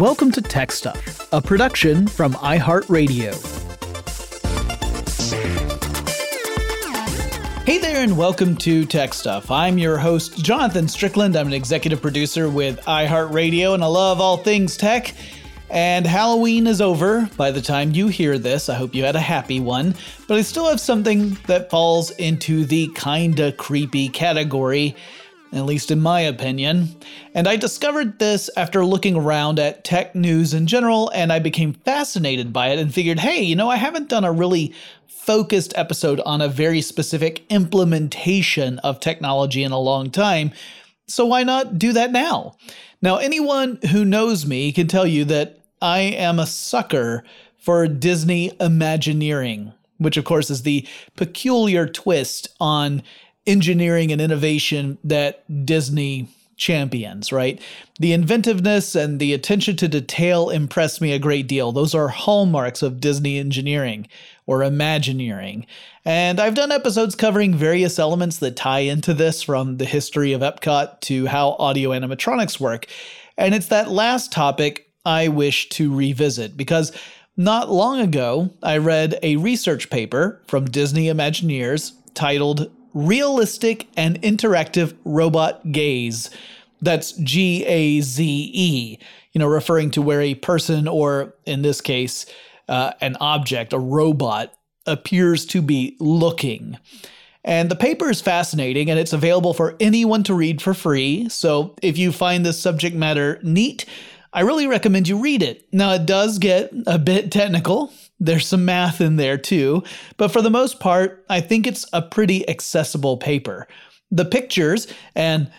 [0.00, 3.32] Welcome to TechStuff, a production from iHeartRadio.
[7.64, 9.52] Hey there, and welcome to TechStuff.
[9.52, 11.36] I'm your host, Jonathan Strickland.
[11.36, 15.14] I'm an executive producer with iHeartRadio, and I love all things tech.
[15.70, 18.68] And Halloween is over by the time you hear this.
[18.68, 19.94] I hope you had a happy one.
[20.26, 24.96] But I still have something that falls into the kinda creepy category
[25.54, 26.94] at least in my opinion.
[27.34, 31.72] And I discovered this after looking around at tech news in general, and I became
[31.72, 34.74] fascinated by it and figured, hey, you know, I haven't done a really
[35.06, 40.52] focused episode on a very specific implementation of technology in a long time.
[41.06, 42.56] So why not do that now?
[43.00, 47.24] Now, anyone who knows me can tell you that I am a sucker
[47.58, 53.02] for Disney Imagineering, which of course is the peculiar twist on
[53.46, 57.60] engineering and innovation that Disney champions, right?
[57.98, 61.72] The inventiveness and the attention to detail impress me a great deal.
[61.72, 64.08] Those are hallmarks of Disney engineering
[64.46, 65.66] or Imagineering.
[66.04, 70.42] And I've done episodes covering various elements that tie into this from the history of
[70.42, 72.86] Epcot to how audio animatronics work.
[73.36, 76.92] And it's that last topic I wish to revisit because
[77.36, 84.96] not long ago I read a research paper from Disney Imagineers titled realistic and interactive
[85.04, 86.30] robot gaze.
[86.80, 88.98] That's G A Z E,
[89.32, 92.24] you know, referring to where a person, or in this case,
[92.68, 94.54] uh, an object, a robot,
[94.86, 96.78] appears to be looking.
[97.42, 101.28] And the paper is fascinating and it's available for anyone to read for free.
[101.28, 103.84] So if you find this subject matter neat,
[104.32, 105.66] I really recommend you read it.
[105.72, 109.82] Now, it does get a bit technical, there's some math in there too,
[110.16, 113.66] but for the most part, I think it's a pretty accessible paper.
[114.10, 115.50] The pictures and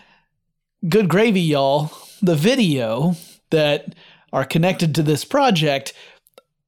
[0.88, 3.14] good gravy, y'all, the video
[3.50, 3.94] that
[4.32, 5.92] are connected to this project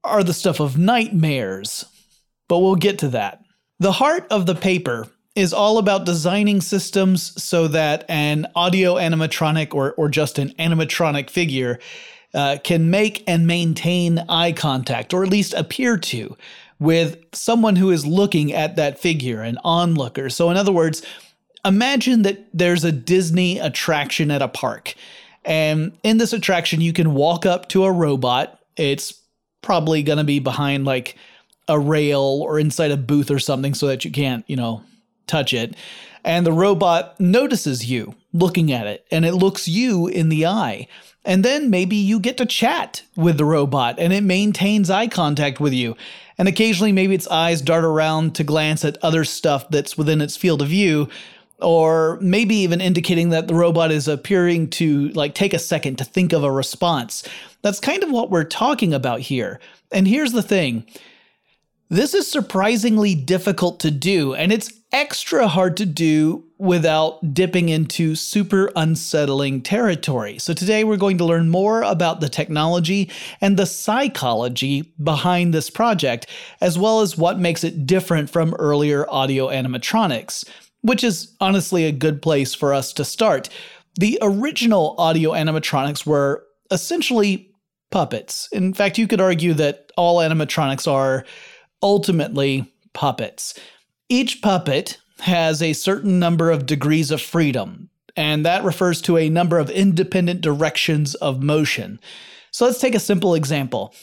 [0.04, 1.84] are the stuff of nightmares.
[2.48, 3.42] But we'll get to that.
[3.78, 9.74] The heart of the paper is all about designing systems so that an audio animatronic
[9.74, 11.78] or, or just an animatronic figure
[12.34, 16.36] uh, can make and maintain eye contact, or at least appear to,
[16.78, 20.30] with someone who is looking at that figure, an onlooker.
[20.30, 21.02] So, in other words,
[21.64, 24.94] imagine that there's a Disney attraction at a park.
[25.44, 28.60] And in this attraction, you can walk up to a robot.
[28.76, 29.14] It's
[29.62, 31.16] probably going to be behind like
[31.66, 34.82] a rail or inside a booth or something so that you can't, you know,
[35.26, 35.74] touch it.
[36.24, 40.88] And the robot notices you looking at it and it looks you in the eye.
[41.24, 45.60] And then maybe you get to chat with the robot and it maintains eye contact
[45.60, 45.96] with you.
[46.38, 50.36] And occasionally, maybe its eyes dart around to glance at other stuff that's within its
[50.36, 51.08] field of view,
[51.60, 56.04] or maybe even indicating that the robot is appearing to like take a second to
[56.04, 57.24] think of a response.
[57.62, 59.58] That's kind of what we're talking about here.
[59.90, 60.86] And here's the thing
[61.90, 68.14] this is surprisingly difficult to do, and it's extra hard to do without dipping into
[68.14, 70.38] super unsettling territory.
[70.38, 73.10] So, today we're going to learn more about the technology
[73.40, 76.26] and the psychology behind this project,
[76.60, 80.46] as well as what makes it different from earlier audio animatronics,
[80.82, 83.48] which is honestly a good place for us to start.
[83.94, 87.50] The original audio animatronics were essentially
[87.90, 88.48] puppets.
[88.52, 91.24] In fact, you could argue that all animatronics are
[91.82, 93.58] ultimately puppets.
[94.08, 99.28] Each puppet has a certain number of degrees of freedom, and that refers to a
[99.28, 102.00] number of independent directions of motion.
[102.50, 103.94] So let's take a simple example.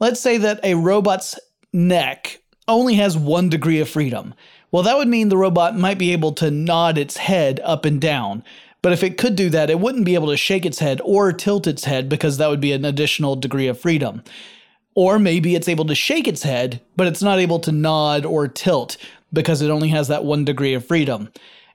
[0.00, 1.38] Let's say that a robot's
[1.72, 4.34] neck only has one degree of freedom.
[4.70, 8.00] Well, that would mean the robot might be able to nod its head up and
[8.00, 8.42] down.
[8.82, 11.32] But if it could do that, it wouldn't be able to shake its head or
[11.32, 14.22] tilt its head because that would be an additional degree of freedom.
[14.94, 18.46] Or maybe it's able to shake its head, but it's not able to nod or
[18.46, 18.96] tilt
[19.32, 21.30] because it only has that one degree of freedom.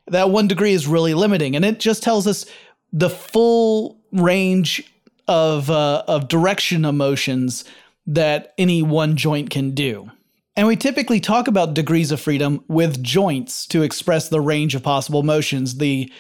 [0.08, 2.46] That one degree is really limiting, and it just tells us
[2.92, 4.92] the full range
[5.28, 7.66] of, uh, of direction emotions
[8.08, 10.10] that any one joint can do.
[10.56, 14.84] And we typically talk about degrees of freedom with joints to express the range of
[14.84, 16.12] possible motions the,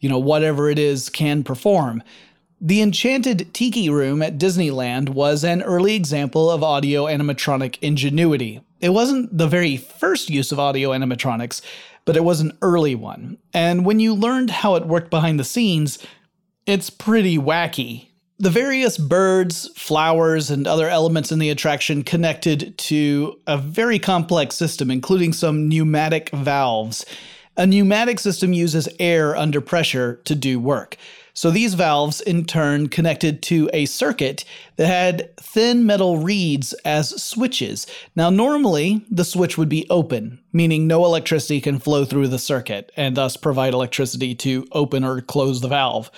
[0.00, 2.02] you know, whatever it is can perform.
[2.66, 8.62] The Enchanted Tiki Room at Disneyland was an early example of audio animatronic ingenuity.
[8.80, 11.60] It wasn't the very first use of audio animatronics,
[12.06, 13.36] but it was an early one.
[13.52, 15.98] And when you learned how it worked behind the scenes,
[16.64, 18.08] it's pretty wacky.
[18.38, 24.56] The various birds, flowers, and other elements in the attraction connected to a very complex
[24.56, 27.04] system, including some pneumatic valves.
[27.58, 30.96] A pneumatic system uses air under pressure to do work.
[31.36, 34.44] So these valves, in turn, connected to a circuit
[34.76, 37.88] that had thin metal reeds as switches.
[38.14, 42.92] Now, normally, the switch would be open, meaning no electricity can flow through the circuit
[42.96, 46.08] and thus provide electricity to open or close the valve.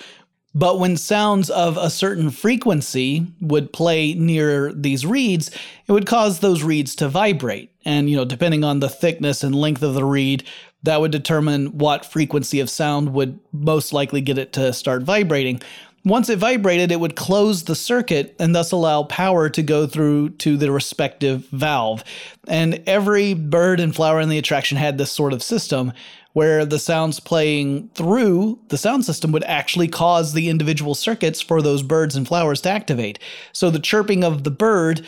[0.57, 5.51] But when sounds of a certain frequency would play near these reeds,
[5.85, 7.71] it would cause those reeds to vibrate.
[7.85, 10.45] And, you know, depending on the thickness and length of the reed,
[10.81, 15.61] that would determine what frequency of sound would most likely get it to start vibrating.
[16.03, 20.29] Once it vibrated, it would close the circuit and thus allow power to go through
[20.29, 22.03] to the respective valve.
[22.47, 25.93] And every bird and flower in the attraction had this sort of system
[26.37, 31.63] where the sounds playing through the sound system would actually cause the individual circuits for
[31.63, 33.17] those birds and flowers to activate.
[33.53, 35.03] So the chirping of the bird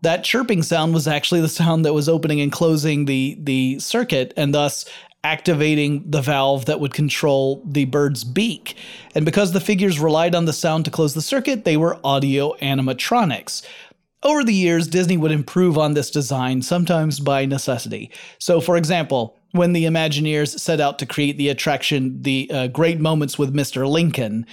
[0.00, 4.34] that chirping sound was actually the sound that was opening and closing the the circuit
[4.36, 4.84] and thus
[5.22, 8.76] activating the valve that would control the bird's beak.
[9.14, 12.56] And because the figures relied on the sound to close the circuit, they were audio
[12.56, 13.64] animatronics.
[14.24, 18.10] Over the years, Disney would improve on this design, sometimes by necessity.
[18.38, 23.00] So, for example, when the Imagineers set out to create the attraction The uh, Great
[23.00, 23.88] Moments with Mr.
[23.88, 24.46] Lincoln,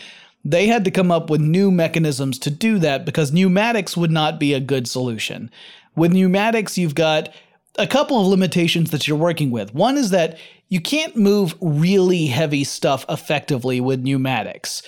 [0.46, 4.40] they had to come up with new mechanisms to do that because pneumatics would not
[4.40, 5.50] be a good solution.
[5.96, 7.30] With pneumatics, you've got
[7.78, 9.74] a couple of limitations that you're working with.
[9.74, 10.38] One is that
[10.68, 14.84] you can't move really heavy stuff effectively with pneumatics.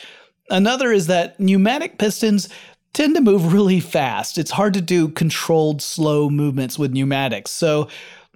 [0.50, 2.50] Another is that pneumatic pistons
[2.94, 4.38] tend to move really fast.
[4.38, 7.52] It's hard to do controlled, slow movements with pneumatics.
[7.52, 7.88] So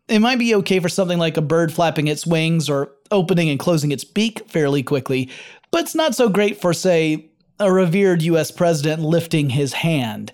[0.08, 3.60] it might be okay for something like a bird flapping its wings or opening and
[3.60, 5.30] closing its beak fairly quickly,
[5.72, 7.30] but it's not so great for, say,
[7.60, 10.32] a revered US president lifting his hand.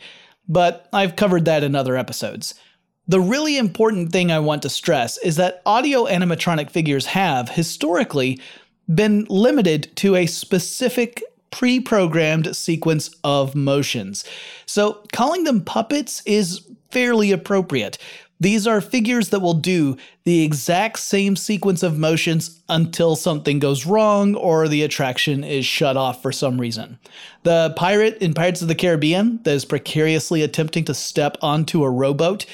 [0.47, 2.55] But I've covered that in other episodes.
[3.07, 8.39] The really important thing I want to stress is that audio animatronic figures have, historically,
[8.93, 14.25] been limited to a specific pre programmed sequence of motions.
[14.65, 17.97] So calling them puppets is fairly appropriate.
[18.41, 23.85] These are figures that will do the exact same sequence of motions until something goes
[23.85, 26.97] wrong or the attraction is shut off for some reason.
[27.43, 31.91] The pirate in Pirates of the Caribbean that is precariously attempting to step onto a
[31.91, 32.47] rowboat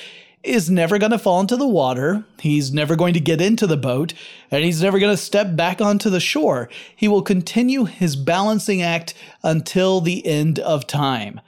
[0.44, 2.26] is never going to fall into the water.
[2.42, 4.14] He's never going to get into the boat,
[4.52, 6.68] and he's never going to step back onto the shore.
[6.98, 11.40] He will continue his balancing act until the end of time.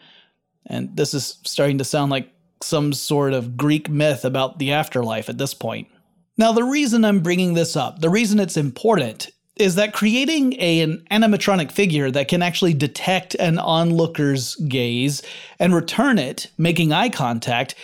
[0.65, 5.29] And this is starting to sound like some sort of Greek myth about the afterlife
[5.29, 5.88] at this point.
[6.38, 10.79] Now, the reason I'm bringing this up, the reason it's important, is that creating a,
[10.79, 15.21] an animatronic figure that can actually detect an onlooker's gaze
[15.59, 17.75] and return it, making eye contact,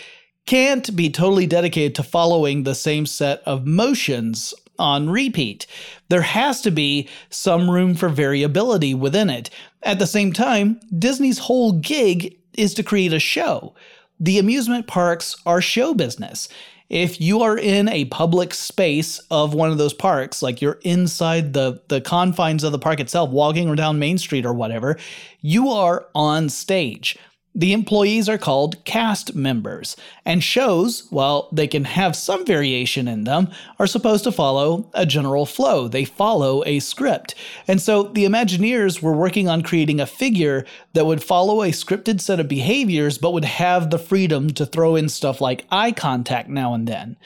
[0.46, 5.66] can't be totally dedicated to following the same set of motions on repeat.
[6.08, 9.50] There has to be some room for variability within it.
[9.82, 13.74] At the same time, Disney's whole gig is to create a show.
[14.18, 16.48] The amusement parks are show business.
[16.88, 21.52] If you are in a public space of one of those parks, like you're inside
[21.52, 24.96] the, the confines of the park itself, walking down Main Street or whatever,
[25.40, 27.18] you are on stage.
[27.58, 33.24] The employees are called cast members, and shows, while they can have some variation in
[33.24, 33.48] them,
[33.78, 35.88] are supposed to follow a general flow.
[35.88, 37.34] They follow a script.
[37.66, 42.20] And so the Imagineers were working on creating a figure that would follow a scripted
[42.20, 46.50] set of behaviors, but would have the freedom to throw in stuff like eye contact
[46.50, 47.16] now and then.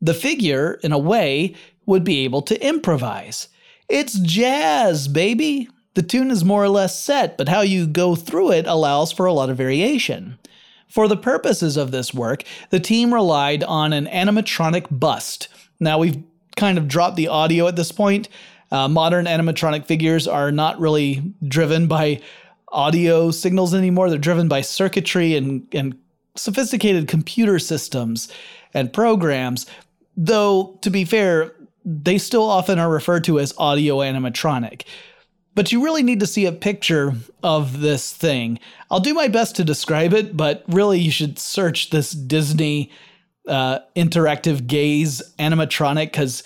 [0.00, 1.54] The figure, in a way,
[1.84, 3.48] would be able to improvise.
[3.90, 5.68] It's jazz, baby!
[5.94, 9.26] The tune is more or less set, but how you go through it allows for
[9.26, 10.38] a lot of variation.
[10.88, 15.48] For the purposes of this work, the team relied on an animatronic bust.
[15.80, 16.22] Now, we've
[16.56, 18.28] kind of dropped the audio at this point.
[18.70, 22.20] Uh, modern animatronic figures are not really driven by
[22.68, 25.96] audio signals anymore, they're driven by circuitry and, and
[26.34, 28.32] sophisticated computer systems
[28.72, 29.66] and programs.
[30.16, 31.52] Though, to be fair,
[31.84, 34.82] they still often are referred to as audio animatronic.
[35.54, 38.58] But you really need to see a picture of this thing.
[38.90, 42.90] I'll do my best to describe it, but really you should search this Disney
[43.46, 46.42] uh, interactive gaze animatronic because,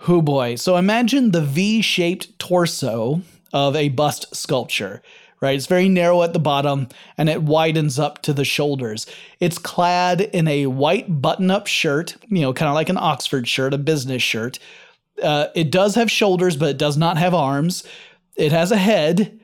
[0.00, 0.56] who boy.
[0.56, 3.22] So imagine the V shaped torso
[3.52, 5.02] of a bust sculpture,
[5.40, 5.56] right?
[5.56, 9.06] It's very narrow at the bottom and it widens up to the shoulders.
[9.38, 13.46] It's clad in a white button up shirt, you know, kind of like an Oxford
[13.46, 14.58] shirt, a business shirt.
[15.22, 17.84] Uh, it does have shoulders, but it does not have arms.
[18.38, 19.40] It has a head.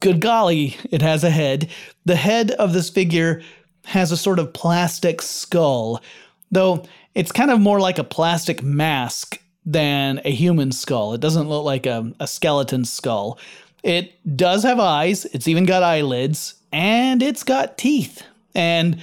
[0.00, 1.70] Good golly, it has a head.
[2.04, 3.40] The head of this figure
[3.86, 6.02] has a sort of plastic skull,
[6.50, 6.84] though
[7.14, 11.14] it's kind of more like a plastic mask than a human skull.
[11.14, 13.38] It doesn't look like a, a skeleton skull.
[13.84, 18.24] It does have eyes, it's even got eyelids, and it's got teeth.
[18.54, 19.00] And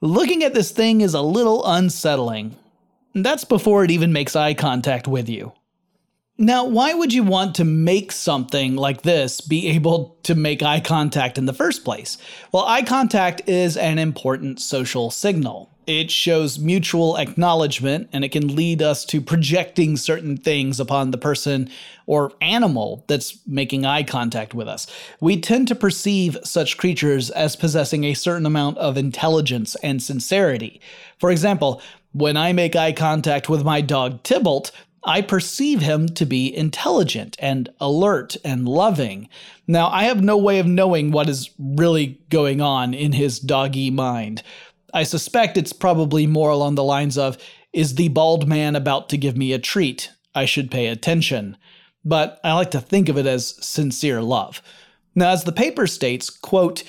[0.00, 2.56] looking at this thing is a little unsettling.
[3.14, 5.52] That's before it even makes eye contact with you.
[6.38, 10.80] Now, why would you want to make something like this be able to make eye
[10.80, 12.16] contact in the first place?
[12.50, 15.70] Well, eye contact is an important social signal.
[15.86, 21.18] It shows mutual acknowledgement and it can lead us to projecting certain things upon the
[21.18, 21.68] person
[22.06, 24.86] or animal that's making eye contact with us.
[25.20, 30.80] We tend to perceive such creatures as possessing a certain amount of intelligence and sincerity.
[31.18, 34.70] For example, when I make eye contact with my dog Tybalt,
[35.04, 39.28] I perceive him to be intelligent and alert and loving.
[39.66, 43.90] Now, I have no way of knowing what is really going on in his doggy
[43.90, 44.42] mind.
[44.94, 47.36] I suspect it's probably more along the lines of
[47.72, 50.10] Is the bald man about to give me a treat?
[50.34, 51.56] I should pay attention.
[52.04, 54.62] But I like to think of it as sincere love.
[55.14, 56.84] Now, as the paper states, quote,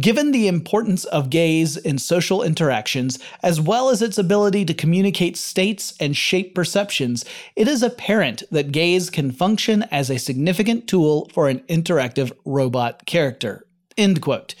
[0.00, 5.38] Given the importance of gaze in social interactions, as well as its ability to communicate
[5.38, 7.24] states and shape perceptions,
[7.54, 13.06] it is apparent that gaze can function as a significant tool for an interactive robot
[13.06, 13.66] character.
[13.96, 14.54] End quote.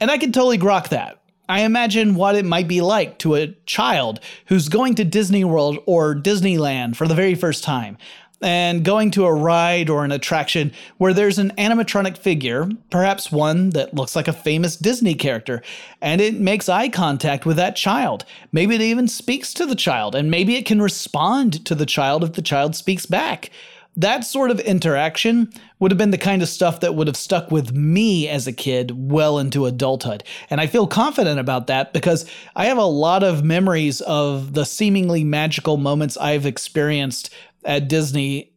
[0.00, 1.22] And I can totally grok that.
[1.48, 5.78] I imagine what it might be like to a child who's going to Disney World
[5.86, 7.96] or Disneyland for the very first time
[8.40, 13.70] and going to a ride or an attraction where there's an animatronic figure, perhaps one
[13.70, 15.62] that looks like a famous Disney character,
[16.00, 18.24] and it makes eye contact with that child.
[18.52, 22.22] Maybe it even speaks to the child, and maybe it can respond to the child
[22.22, 23.50] if the child speaks back.
[23.96, 27.50] That sort of interaction would have been the kind of stuff that would have stuck
[27.50, 30.22] with me as a kid well into adulthood.
[30.50, 34.64] And I feel confident about that because I have a lot of memories of the
[34.64, 37.30] seemingly magical moments I've experienced
[37.64, 38.52] at Disney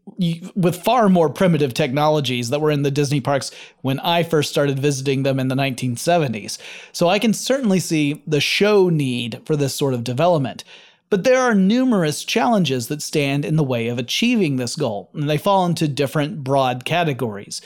[0.55, 4.77] with far more primitive technologies that were in the Disney parks when I first started
[4.77, 6.57] visiting them in the 1970s.
[6.91, 10.63] So I can certainly see the show need for this sort of development.
[11.09, 15.29] But there are numerous challenges that stand in the way of achieving this goal, and
[15.29, 17.61] they fall into different broad categories.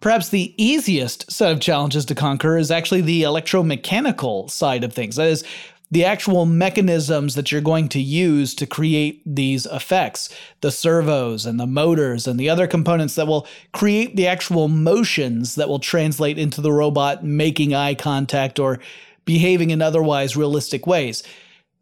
[0.00, 5.16] Perhaps the easiest set of challenges to conquer is actually the electromechanical side of things.
[5.16, 5.44] That is,
[5.90, 10.28] the actual mechanisms that you're going to use to create these effects
[10.60, 15.56] the servos and the motors and the other components that will create the actual motions
[15.56, 18.78] that will translate into the robot making eye contact or
[19.24, 21.22] behaving in otherwise realistic ways.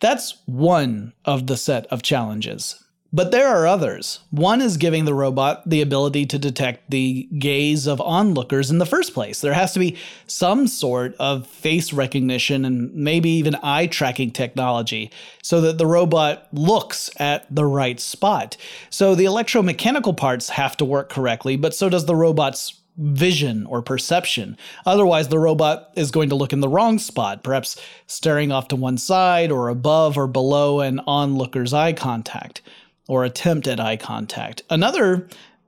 [0.00, 2.82] That's one of the set of challenges.
[3.10, 4.20] But there are others.
[4.30, 8.84] One is giving the robot the ability to detect the gaze of onlookers in the
[8.84, 9.40] first place.
[9.40, 9.96] There has to be
[10.26, 15.10] some sort of face recognition and maybe even eye tracking technology
[15.42, 18.58] so that the robot looks at the right spot.
[18.90, 23.80] So the electromechanical parts have to work correctly, but so does the robot's vision or
[23.80, 24.58] perception.
[24.84, 28.76] Otherwise, the robot is going to look in the wrong spot, perhaps staring off to
[28.76, 32.60] one side or above or below an onlooker's eye contact
[33.08, 34.62] or attempt at eye contact.
[34.70, 35.26] Another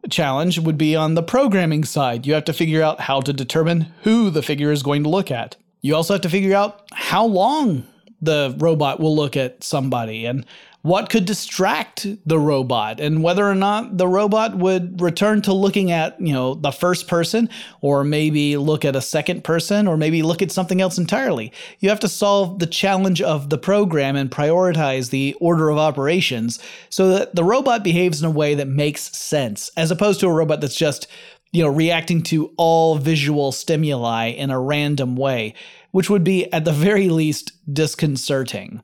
[0.09, 2.27] challenge would be on the programming side.
[2.27, 5.31] You have to figure out how to determine who the figure is going to look
[5.31, 5.57] at.
[5.83, 7.87] You also have to figure out how long
[8.23, 10.45] the robot will look at somebody and
[10.83, 15.91] what could distract the robot and whether or not the robot would return to looking
[15.91, 17.51] at, you know, the first person
[17.83, 21.53] or maybe look at a second person or maybe look at something else entirely.
[21.81, 26.59] You have to solve the challenge of the program and prioritize the order of operations
[26.89, 30.33] so that the robot behaves in a way that makes sense as opposed to a
[30.33, 31.07] robot that's just
[31.53, 35.53] you know, reacting to all visual stimuli in a random way,
[35.91, 38.81] which would be at the very least disconcerting.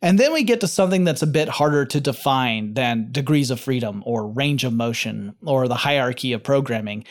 [0.00, 3.58] And then we get to something that's a bit harder to define than degrees of
[3.58, 7.04] freedom or range of motion or the hierarchy of programming,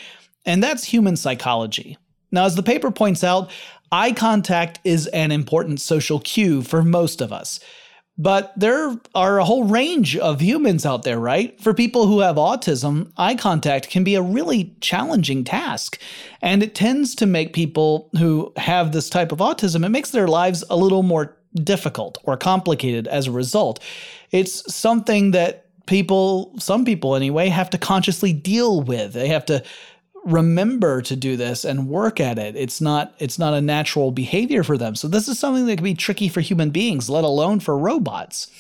[0.46, 1.98] and that's human psychology.
[2.32, 3.52] Now, as the paper points out,
[3.92, 7.60] eye contact is an important social cue for most of us.
[8.20, 11.60] But there are a whole range of humans out there, right?
[11.62, 16.00] For people who have autism, eye contact can be a really challenging task.
[16.42, 20.28] And it tends to make people who have this type of autism, it makes their
[20.28, 23.80] lives a little more difficult or complicated as a result.
[24.32, 29.14] It's something that people, some people anyway, have to consciously deal with.
[29.14, 29.64] They have to
[30.26, 32.56] remember to do this and work at it.
[32.56, 34.96] It's not it's not a natural behavior for them.
[34.96, 38.52] So this is something that can be tricky for human beings, let alone for robots.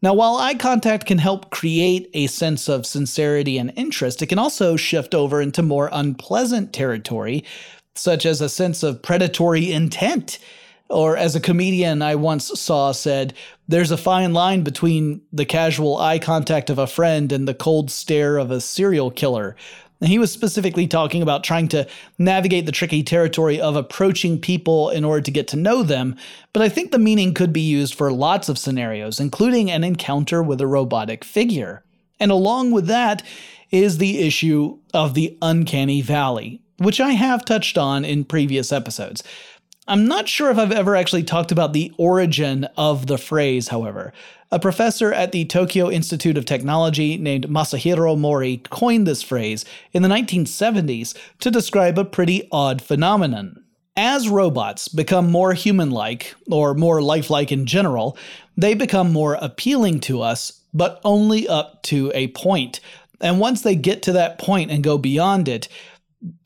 [0.00, 4.38] Now, while eye contact can help create a sense of sincerity and interest, it can
[4.38, 7.42] also shift over into more unpleasant territory,
[7.96, 10.38] such as a sense of predatory intent
[10.90, 13.34] Or as a comedian I once saw said,
[13.66, 17.90] there's a fine line between the casual eye contact of a friend and the cold
[17.90, 19.54] stare of a serial killer.
[20.00, 21.86] And he was specifically talking about trying to
[22.18, 26.16] navigate the tricky territory of approaching people in order to get to know them,
[26.52, 30.42] but I think the meaning could be used for lots of scenarios, including an encounter
[30.42, 31.82] with a robotic figure.
[32.20, 33.24] And along with that
[33.70, 39.24] is the issue of the uncanny valley, which I have touched on in previous episodes.
[39.88, 44.12] I'm not sure if I've ever actually talked about the origin of the phrase, however.
[44.52, 49.64] A professor at the Tokyo Institute of Technology named Masahiro Mori coined this phrase
[49.94, 53.64] in the 1970s to describe a pretty odd phenomenon.
[53.96, 58.18] As robots become more human like, or more lifelike in general,
[58.58, 62.80] they become more appealing to us, but only up to a point.
[63.22, 65.66] And once they get to that point and go beyond it,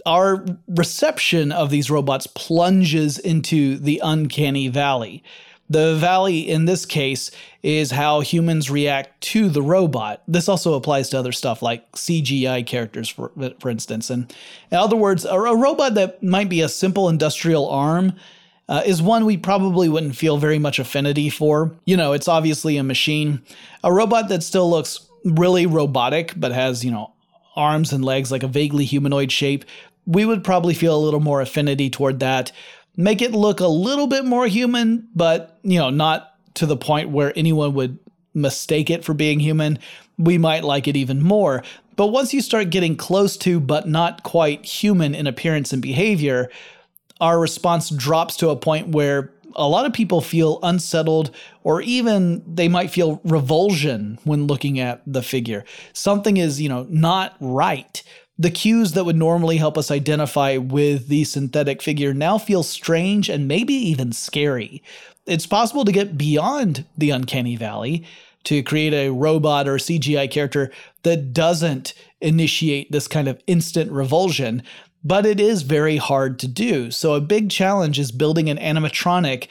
[0.04, 5.22] our reception of these robots plunges into the uncanny valley.
[5.70, 7.30] The valley in this case
[7.62, 10.22] is how humans react to the robot.
[10.28, 14.10] This also applies to other stuff like CGI characters, for, for instance.
[14.10, 14.30] And
[14.70, 18.12] in other words, a, a robot that might be a simple industrial arm
[18.68, 21.74] uh, is one we probably wouldn't feel very much affinity for.
[21.86, 23.42] You know, it's obviously a machine.
[23.82, 27.11] A robot that still looks really robotic but has, you know,
[27.56, 29.64] arms and legs like a vaguely humanoid shape,
[30.06, 32.52] we would probably feel a little more affinity toward that.
[32.96, 37.10] Make it look a little bit more human, but, you know, not to the point
[37.10, 37.98] where anyone would
[38.34, 39.78] mistake it for being human.
[40.18, 41.62] We might like it even more.
[41.96, 46.50] But once you start getting close to, but not quite human in appearance and behavior,
[47.20, 51.30] our response drops to a point where a lot of people feel unsettled
[51.62, 55.64] or even they might feel revulsion when looking at the figure.
[55.92, 58.02] Something is, you know, not right.
[58.38, 63.28] The cues that would normally help us identify with the synthetic figure now feel strange
[63.28, 64.82] and maybe even scary.
[65.26, 68.04] It's possible to get beyond the uncanny valley
[68.44, 74.62] to create a robot or CGI character that doesn't initiate this kind of instant revulsion,
[75.04, 76.90] but it is very hard to do.
[76.90, 79.48] So, a big challenge is building an animatronic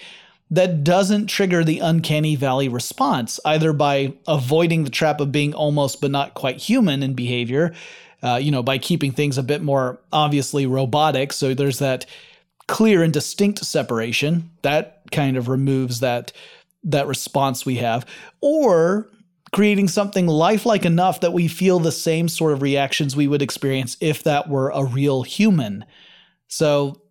[0.50, 6.02] that doesn't trigger the uncanny valley response, either by avoiding the trap of being almost
[6.02, 7.74] but not quite human in behavior,
[8.22, 11.32] uh, you know, by keeping things a bit more obviously robotic.
[11.32, 12.06] So there's that
[12.68, 16.34] clear and distinct separation that kind of removes that
[16.84, 18.06] that response we have,
[18.42, 19.08] or
[19.52, 23.98] creating something lifelike enough that we feel the same sort of reactions we would experience
[24.00, 25.86] if that were a real human.
[26.48, 27.02] So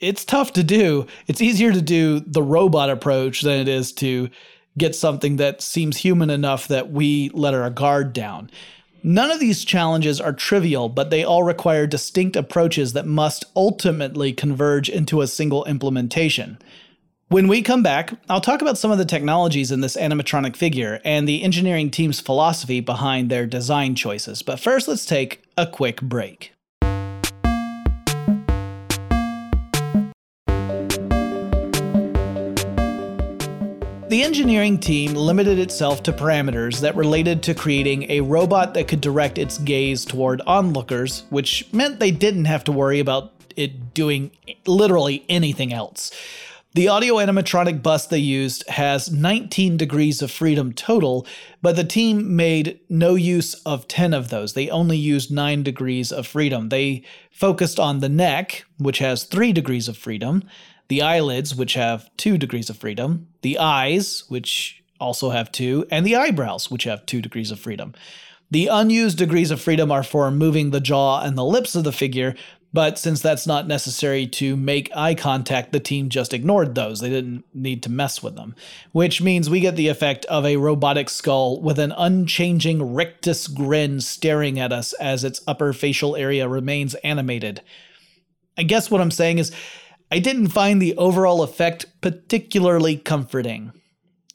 [0.00, 1.06] it's tough to do.
[1.26, 4.28] It's easier to do the robot approach than it is to
[4.76, 8.50] get something that seems human enough that we let our guard down.
[9.02, 14.32] None of these challenges are trivial, but they all require distinct approaches that must ultimately
[14.32, 16.58] converge into a single implementation.
[17.30, 20.98] When we come back, I'll talk about some of the technologies in this animatronic figure
[21.04, 24.40] and the engineering team's philosophy behind their design choices.
[24.40, 26.54] But first, let's take a quick break.
[34.08, 39.02] The engineering team limited itself to parameters that related to creating a robot that could
[39.02, 44.30] direct its gaze toward onlookers, which meant they didn't have to worry about it doing
[44.66, 46.10] literally anything else.
[46.74, 51.26] The audio animatronic bust they used has 19 degrees of freedom total,
[51.62, 54.52] but the team made no use of 10 of those.
[54.52, 56.68] They only used 9 degrees of freedom.
[56.68, 60.44] They focused on the neck, which has 3 degrees of freedom,
[60.88, 66.04] the eyelids, which have two degrees of freedom, the eyes, which also have two, and
[66.04, 67.94] the eyebrows, which have two degrees of freedom.
[68.50, 71.92] The unused degrees of freedom are for moving the jaw and the lips of the
[71.92, 72.34] figure,
[72.72, 77.00] but since that's not necessary to make eye contact, the team just ignored those.
[77.00, 78.54] They didn't need to mess with them.
[78.92, 84.00] Which means we get the effect of a robotic skull with an unchanging rictus grin
[84.00, 87.62] staring at us as its upper facial area remains animated.
[88.58, 89.52] I guess what I'm saying is
[90.10, 93.72] I didn't find the overall effect particularly comforting.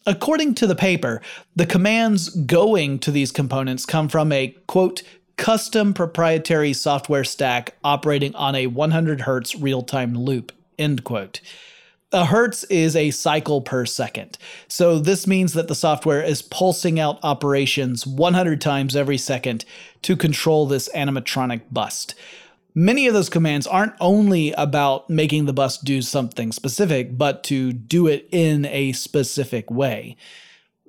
[0.06, 1.22] According to the paper,
[1.56, 5.04] the commands going to these components come from a quote,
[5.38, 11.41] custom proprietary software stack operating on a 100 hertz real time loop, end quote.
[12.12, 14.38] A hertz is a cycle per second.
[14.67, 19.65] So this means that the software is pulsing out operations 100 times every second
[20.04, 22.13] to control this animatronic bust
[22.76, 27.74] many of those commands aren't only about making the bus do something specific, but to
[27.74, 30.17] do it in a specific way.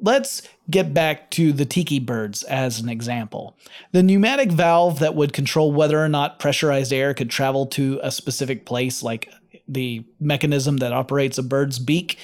[0.01, 3.57] Let's get back to the tiki birds as an example.
[3.93, 8.11] The pneumatic valve that would control whether or not pressurized air could travel to a
[8.11, 9.31] specific place, like
[9.69, 12.19] the mechanism that operates a bird's beak,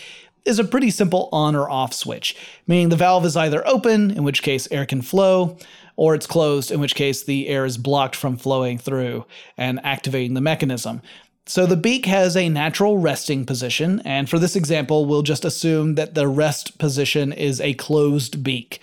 [0.45, 2.35] is a pretty simple on or off switch,
[2.67, 5.59] meaning the valve is either open, in which case air can flow,
[5.97, 9.27] or it's closed, in which case the air is blocked from flowing through
[9.59, 11.03] and activating the mechanism.
[11.47, 15.97] So the beak has a natural resting position, and for this example, we'll just assume
[15.97, 18.81] that the rest position is a closed beak.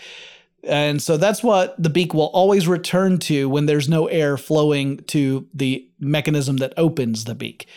[0.64, 4.98] And so that's what the beak will always return to when there's no air flowing
[5.06, 7.68] to the mechanism that opens the beak.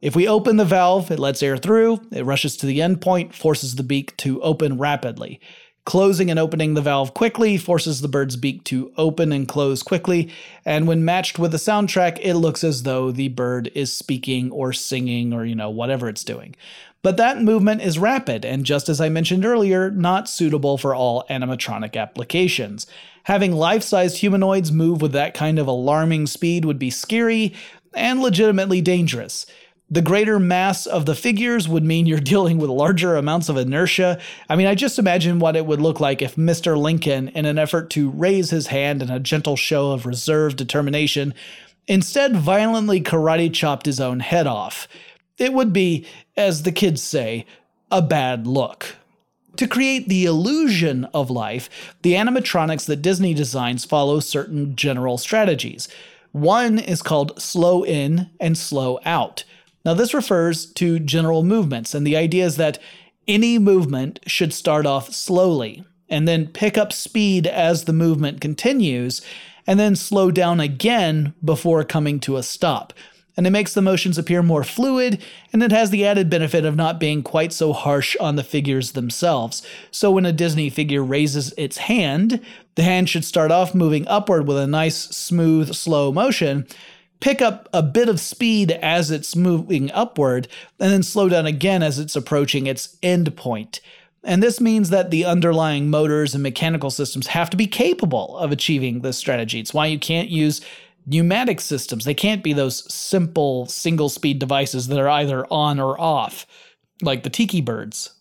[0.00, 3.76] If we open the valve, it lets air through, it rushes to the endpoint, forces
[3.76, 5.40] the beak to open rapidly.
[5.84, 10.30] Closing and opening the valve quickly forces the bird's beak to open and close quickly,
[10.64, 14.72] and when matched with the soundtrack, it looks as though the bird is speaking or
[14.72, 16.56] singing or, you know, whatever it's doing.
[17.02, 21.26] But that movement is rapid, and just as I mentioned earlier, not suitable for all
[21.28, 22.86] animatronic applications.
[23.24, 27.52] Having life sized humanoids move with that kind of alarming speed would be scary
[27.92, 29.44] and legitimately dangerous.
[29.90, 34.18] The greater mass of the figures would mean you're dealing with larger amounts of inertia.
[34.48, 36.76] I mean, I just imagine what it would look like if Mr.
[36.76, 41.34] Lincoln, in an effort to raise his hand in a gentle show of reserved determination,
[41.86, 44.88] instead violently karate chopped his own head off.
[45.38, 47.44] It would be, as the kids say,
[47.90, 48.96] a bad look.
[49.56, 55.88] To create the illusion of life, the animatronics that Disney designs follow certain general strategies.
[56.32, 59.44] One is called slow in and slow out.
[59.84, 62.78] Now, this refers to general movements, and the idea is that
[63.28, 69.22] any movement should start off slowly and then pick up speed as the movement continues,
[69.66, 72.92] and then slow down again before coming to a stop.
[73.36, 75.20] And it makes the motions appear more fluid,
[75.52, 78.92] and it has the added benefit of not being quite so harsh on the figures
[78.92, 79.66] themselves.
[79.90, 82.40] So when a Disney figure raises its hand,
[82.76, 86.66] the hand should start off moving upward with a nice, smooth, slow motion,
[87.24, 90.46] pick up a bit of speed as it's moving upward,
[90.78, 93.80] and then slow down again as it's approaching its end point.
[94.22, 98.52] And this means that the underlying motors and mechanical systems have to be capable of
[98.52, 99.58] achieving this strategy.
[99.58, 100.60] It's why you can't use
[101.06, 102.04] pneumatic systems.
[102.04, 106.46] They can't be those simple single speed devices that are either on or off,
[107.00, 108.12] like the Tiki birds.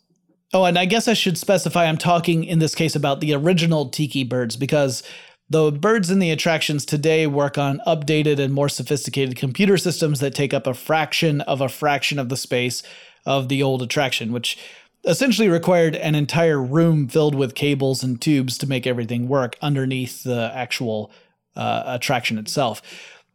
[0.53, 3.89] Oh, and I guess I should specify I'm talking in this case about the original
[3.89, 5.03] Tiki birds because
[5.49, 10.33] the birds in the attractions today work on updated and more sophisticated computer systems that
[10.33, 12.81] take up a fraction of a fraction of the space
[13.25, 14.57] of the old attraction, which
[15.05, 20.23] essentially required an entire room filled with cables and tubes to make everything work underneath
[20.23, 21.11] the actual
[21.55, 22.81] uh, attraction itself.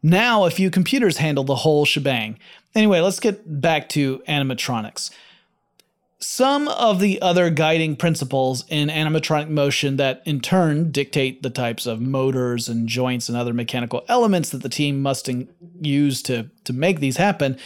[0.02, 2.38] Now, a few computers handle the whole shebang.
[2.74, 5.10] Anyway, let's get back to animatronics
[6.20, 11.86] some of the other guiding principles in animatronic motion that in turn dictate the types
[11.86, 15.48] of motors and joints and other mechanical elements that the team must in-
[15.80, 17.56] use to, to make these happen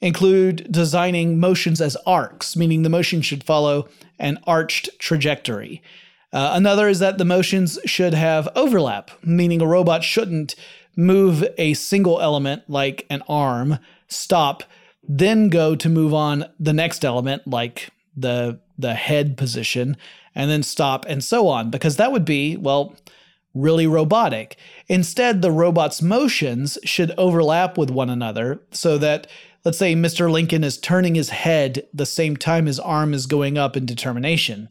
[0.00, 5.82] include designing motions as arcs, meaning the motion should follow an arched trajectory.
[6.32, 10.54] Uh, another is that the motions should have overlap, meaning a robot shouldn't
[10.96, 14.64] move a single element like an arm, stop,
[15.02, 19.96] then go to move on the next element like the the head position
[20.34, 22.96] and then stop and so on because that would be well
[23.54, 24.56] really robotic.
[24.88, 29.26] Instead, the robot's motions should overlap with one another so that
[29.64, 30.30] let's say Mr.
[30.30, 34.68] Lincoln is turning his head the same time his arm is going up in determination.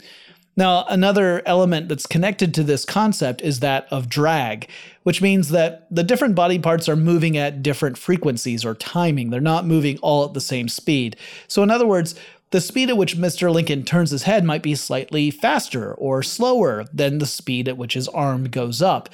[0.60, 4.68] Now, another element that's connected to this concept is that of drag,
[5.04, 9.30] which means that the different body parts are moving at different frequencies or timing.
[9.30, 11.16] They're not moving all at the same speed.
[11.48, 12.14] So, in other words,
[12.52, 13.52] the speed at which Mr.
[13.52, 17.94] Lincoln turns his head might be slightly faster or slower than the speed at which
[17.94, 19.10] his arm goes up.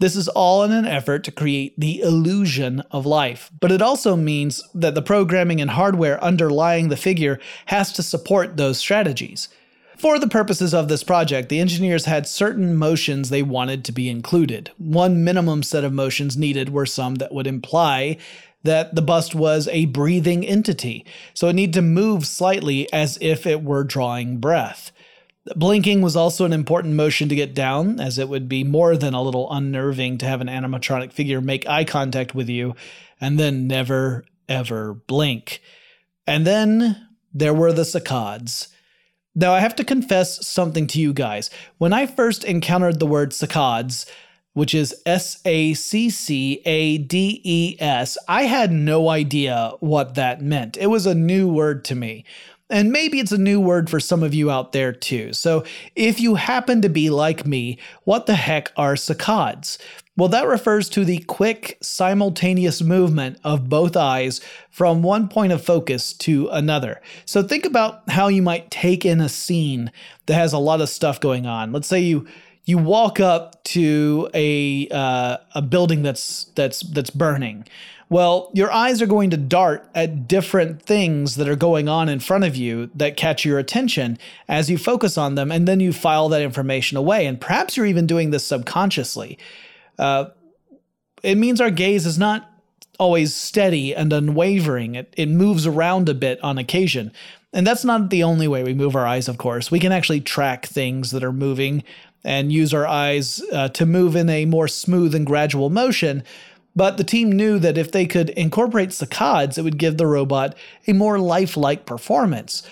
[0.00, 4.16] This is all in an effort to create the illusion of life, but it also
[4.16, 9.50] means that the programming and hardware underlying the figure has to support those strategies.
[9.98, 14.08] For the purposes of this project, the engineers had certain motions they wanted to be
[14.08, 14.70] included.
[14.78, 18.16] One minimum set of motions needed were some that would imply
[18.62, 23.46] that the bust was a breathing entity, so it needed to move slightly as if
[23.46, 24.92] it were drawing breath.
[25.56, 29.14] Blinking was also an important motion to get down, as it would be more than
[29.14, 32.74] a little unnerving to have an animatronic figure make eye contact with you
[33.20, 35.62] and then never, ever blink.
[36.26, 38.68] And then there were the saccades.
[39.34, 41.50] Now, I have to confess something to you guys.
[41.78, 44.06] When I first encountered the word saccades,
[44.52, 48.18] which is S A C C A D E S.
[48.28, 50.76] I had no idea what that meant.
[50.76, 52.24] It was a new word to me.
[52.70, 55.32] And maybe it's a new word for some of you out there too.
[55.32, 55.64] So
[55.96, 59.76] if you happen to be like me, what the heck are saccades?
[60.16, 65.64] Well, that refers to the quick, simultaneous movement of both eyes from one point of
[65.64, 67.00] focus to another.
[67.24, 69.90] So think about how you might take in a scene
[70.26, 71.72] that has a lot of stuff going on.
[71.72, 72.28] Let's say you
[72.70, 77.66] you walk up to a uh, a building that's that's that's burning.
[78.08, 82.18] Well, your eyes are going to dart at different things that are going on in
[82.18, 85.92] front of you that catch your attention as you focus on them, and then you
[85.92, 87.26] file that information away.
[87.26, 89.38] And perhaps you're even doing this subconsciously.
[89.96, 90.30] Uh,
[91.22, 92.50] it means our gaze is not
[92.98, 94.96] always steady and unwavering.
[94.96, 97.12] It, it moves around a bit on occasion.
[97.52, 99.70] And that's not the only way we move our eyes, of course.
[99.70, 101.82] We can actually track things that are moving
[102.24, 106.22] and use our eyes uh, to move in a more smooth and gradual motion
[106.76, 110.54] but the team knew that if they could incorporate saccades, it would give the robot
[110.86, 112.62] a more lifelike performance.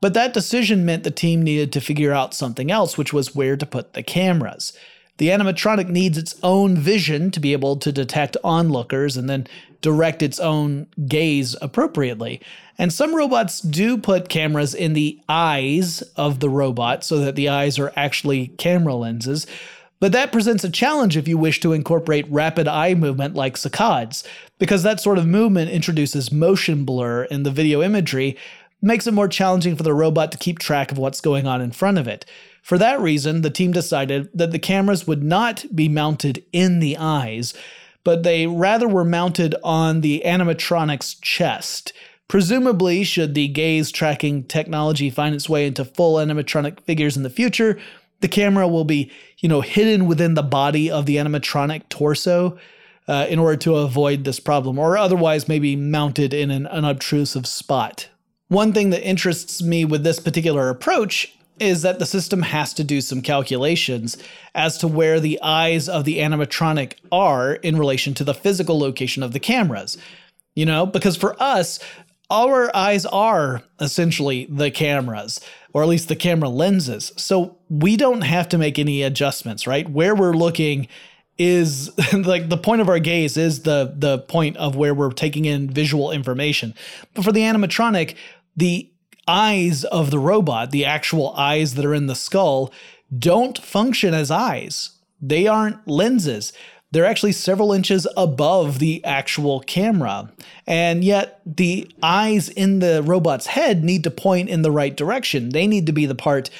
[0.00, 3.56] But that decision meant the team needed to figure out something else, which was where
[3.56, 4.76] to put the cameras.
[5.18, 9.46] The animatronic needs its own vision to be able to detect onlookers and then
[9.80, 12.40] direct its own gaze appropriately.
[12.78, 17.48] And some robots do put cameras in the eyes of the robot so that the
[17.48, 19.46] eyes are actually camera lenses.
[20.00, 24.26] But that presents a challenge if you wish to incorporate rapid eye movement like saccades,
[24.58, 28.36] because that sort of movement introduces motion blur in the video imagery,
[28.82, 31.70] makes it more challenging for the robot to keep track of what's going on in
[31.70, 32.26] front of it.
[32.64, 36.96] For that reason, the team decided that the cameras would not be mounted in the
[36.96, 37.52] eyes,
[38.04, 41.92] but they rather were mounted on the animatronic's chest.
[42.26, 47.28] Presumably, should the gaze tracking technology find its way into full animatronic figures in the
[47.28, 47.78] future,
[48.20, 52.58] the camera will be, you know, hidden within the body of the animatronic torso
[53.06, 58.08] uh, in order to avoid this problem, or otherwise maybe mounted in an unobtrusive spot.
[58.48, 62.84] One thing that interests me with this particular approach is that the system has to
[62.84, 64.16] do some calculations
[64.54, 69.22] as to where the eyes of the animatronic are in relation to the physical location
[69.22, 69.96] of the cameras.
[70.54, 71.80] You know, because for us,
[72.30, 75.40] our eyes are essentially the cameras,
[75.72, 77.12] or at least the camera lenses.
[77.16, 79.88] So we don't have to make any adjustments, right?
[79.88, 80.88] Where we're looking
[81.36, 85.44] is like the point of our gaze is the the point of where we're taking
[85.44, 86.74] in visual information.
[87.14, 88.16] But for the animatronic,
[88.56, 88.90] the
[89.26, 92.72] eyes of the robot, the actual eyes that are in the skull,
[93.16, 94.90] don't function as eyes.
[95.20, 96.52] They aren't lenses
[96.94, 100.30] they're actually several inches above the actual camera.
[100.64, 105.48] And yet, the eyes in the robot's head need to point in the right direction.
[105.48, 106.50] They need to be the part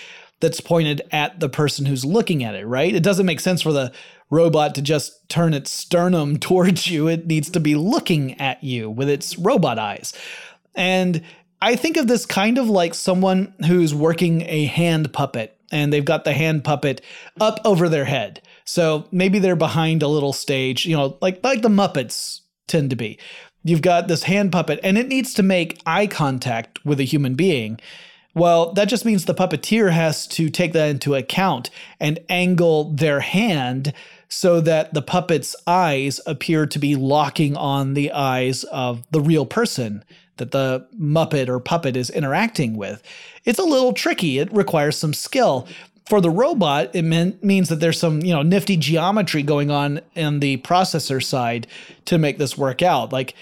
[0.41, 2.93] that's pointed at the person who's looking at it, right?
[2.93, 3.93] It doesn't make sense for the
[4.29, 7.07] robot to just turn its sternum towards you.
[7.07, 10.13] It needs to be looking at you with its robot eyes.
[10.75, 11.23] And
[11.65, 16.05] I think of this kind of like someone who's working a hand puppet and they've
[16.05, 17.01] got the hand puppet
[17.41, 18.43] up over their head.
[18.67, 22.97] So maybe they're behind a little stage, you know, like like the Muppets tend to
[22.97, 23.19] be.
[23.63, 27.35] You've got this hand puppet and it needs to make eye contact with a human
[27.35, 27.81] being.
[28.35, 33.21] Well, that just means the puppeteer has to take that into account and angle their
[33.21, 33.95] hand
[34.29, 39.47] so that the puppet's eyes appear to be locking on the eyes of the real
[39.47, 40.05] person
[40.37, 43.03] that the Muppet or puppet is interacting with.
[43.45, 44.39] It's a little tricky.
[44.39, 45.69] It requires some skill
[46.07, 50.01] for the robot, it mean, means that there's some, you know, nifty geometry going on
[50.15, 51.67] in the processor side
[52.05, 53.13] to make this work out.
[53.13, 53.35] Like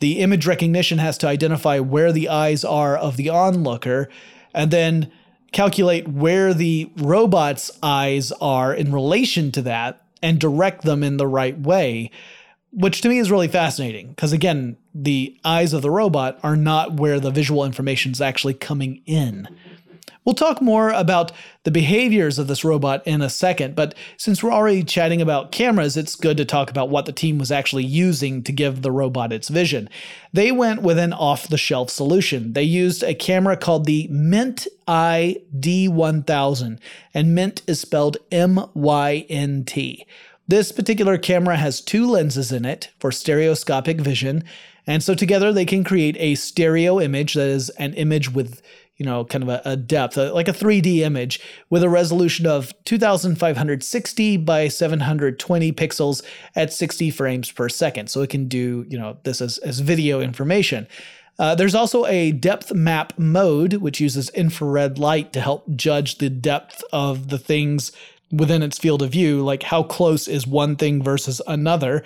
[0.00, 4.10] the image recognition has to identify where the eyes are of the onlooker
[4.52, 5.10] and then
[5.52, 11.26] calculate where the robot's eyes are in relation to that and direct them in the
[11.26, 12.10] right way,
[12.72, 16.94] which to me is really fascinating because again, the eyes of the robot are not
[16.94, 19.48] where the visual information is actually coming in.
[20.24, 21.32] We'll talk more about
[21.64, 25.96] the behaviors of this robot in a second, but since we're already chatting about cameras,
[25.96, 29.32] it's good to talk about what the team was actually using to give the robot
[29.32, 29.88] its vision.
[30.32, 32.52] They went with an off the shelf solution.
[32.52, 36.78] They used a camera called the MYNT EYE D1000,
[37.14, 40.06] and mint is spelled M Y N T.
[40.50, 44.42] This particular camera has two lenses in it for stereoscopic vision,
[44.84, 48.60] and so together they can create a stereo image that is an image with
[48.96, 52.48] you know, kind of a, a depth, a, like a 3D image with a resolution
[52.48, 56.22] of 2560 by 720 pixels
[56.56, 58.10] at 60 frames per second.
[58.10, 60.88] So it can do, you know, this as, as video information.
[61.38, 66.28] Uh, there's also a depth map mode, which uses infrared light to help judge the
[66.28, 67.92] depth of the things
[68.32, 72.04] within its field of view, like how close is one thing versus another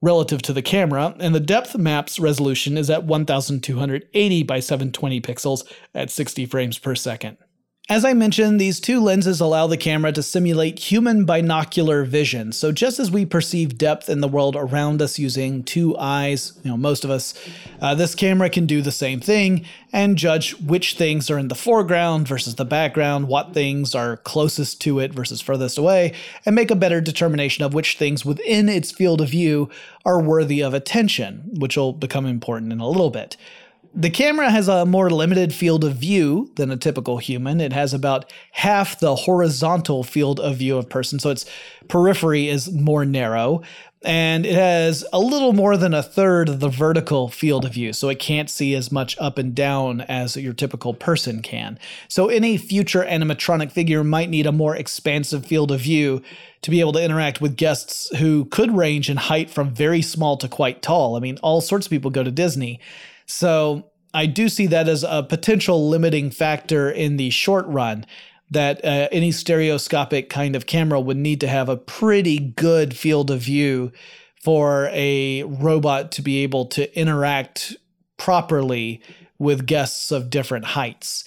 [0.00, 5.64] relative to the camera, and the depth map's resolution is at 1280 by 720 pixels
[5.94, 7.38] at 60 frames per second.
[7.90, 12.50] As I mentioned, these two lenses allow the camera to simulate human binocular vision.
[12.52, 16.70] So just as we perceive depth in the world around us using two eyes, you
[16.70, 17.34] know, most of us,
[17.82, 21.54] uh, this camera can do the same thing and judge which things are in the
[21.54, 26.14] foreground versus the background, what things are closest to it versus furthest away,
[26.46, 29.68] and make a better determination of which things within its field of view
[30.06, 33.36] are worthy of attention, which will become important in a little bit.
[33.96, 37.60] The camera has a more limited field of view than a typical human.
[37.60, 41.46] It has about half the horizontal field of view of person, so its
[41.86, 43.62] periphery is more narrow.
[44.04, 47.92] And it has a little more than a third of the vertical field of view,
[47.92, 51.78] so it can't see as much up and down as your typical person can.
[52.08, 56.20] So, any future animatronic figure might need a more expansive field of view
[56.62, 60.36] to be able to interact with guests who could range in height from very small
[60.38, 61.16] to quite tall.
[61.16, 62.80] I mean, all sorts of people go to Disney.
[63.26, 68.06] So I do see that as a potential limiting factor in the short run.
[68.50, 73.30] That uh, any stereoscopic kind of camera would need to have a pretty good field
[73.30, 73.90] of view
[74.40, 77.74] for a robot to be able to interact
[78.18, 79.02] properly
[79.38, 81.24] with guests of different heights.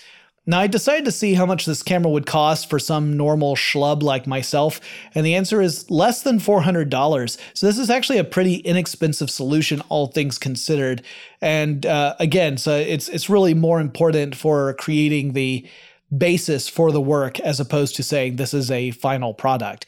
[0.50, 4.02] Now, I decided to see how much this camera would cost for some normal schlub
[4.02, 4.80] like myself,
[5.14, 7.38] and the answer is less than $400.
[7.54, 11.04] So, this is actually a pretty inexpensive solution, all things considered.
[11.42, 15.68] And uh, again, so it's, it's really more important for creating the
[16.18, 19.86] basis for the work as opposed to saying this is a final product.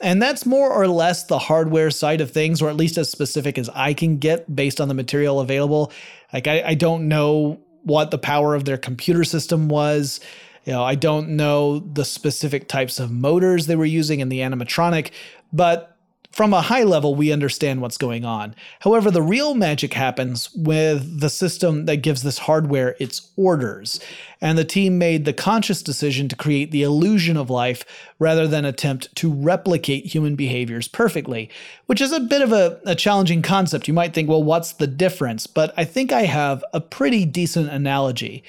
[0.00, 3.58] And that's more or less the hardware side of things, or at least as specific
[3.58, 5.92] as I can get based on the material available.
[6.32, 10.20] Like, I, I don't know what the power of their computer system was.
[10.64, 14.40] You know, I don't know the specific types of motors they were using in the
[14.40, 15.10] animatronic,
[15.52, 15.89] but
[16.30, 18.54] from a high level, we understand what's going on.
[18.80, 23.98] However, the real magic happens with the system that gives this hardware its orders.
[24.40, 27.84] And the team made the conscious decision to create the illusion of life
[28.20, 31.50] rather than attempt to replicate human behaviors perfectly,
[31.86, 33.88] which is a bit of a, a challenging concept.
[33.88, 35.48] You might think, well, what's the difference?
[35.48, 38.44] But I think I have a pretty decent analogy.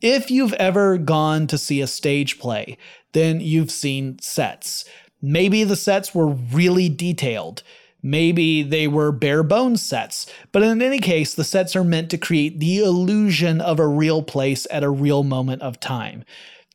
[0.00, 2.78] If you've ever gone to see a stage play,
[3.12, 4.84] then you've seen sets.
[5.20, 7.62] Maybe the sets were really detailed.
[8.02, 12.18] Maybe they were bare bones sets, but in any case, the sets are meant to
[12.18, 16.24] create the illusion of a real place at a real moment of time.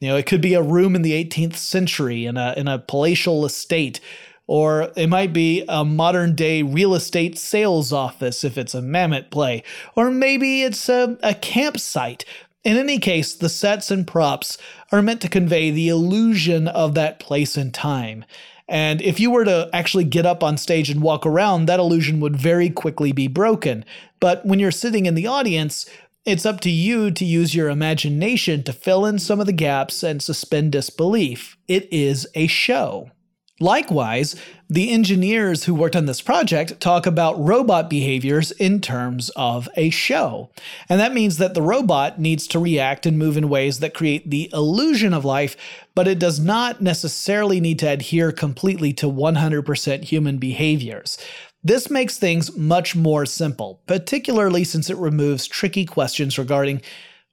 [0.01, 2.77] You know, it could be a room in the 18th century in a, in a
[2.77, 4.01] palatial estate,
[4.47, 9.32] or it might be a modern day real estate sales office if it's a Mamet
[9.32, 9.63] play,
[9.95, 12.25] or maybe it's a, a campsite
[12.63, 14.58] in any case, the sets and props
[14.91, 18.26] are meant to convey the illusion of that place and time.
[18.69, 22.19] And if you were to actually get up on stage and walk around, that illusion
[22.21, 23.84] would very quickly be broken.
[24.19, 25.86] But when you're sitting in the audience,
[26.26, 30.02] it's up to you to use your imagination to fill in some of the gaps
[30.04, 31.58] and suspend disbelief.
[31.67, 33.12] It is a show.
[33.60, 34.36] Likewise,
[34.68, 39.92] the engineers who worked on this project talk about robot behaviors in terms of a
[39.92, 40.50] show.
[40.89, 44.32] And that means that the robot needs to react and move in ways that create
[44.32, 45.56] the illusion of life,
[45.94, 51.20] but it does not necessarily need to adhere completely to 100% human behaviors.
[51.63, 56.82] This makes things much more simple, particularly since it removes tricky questions regarding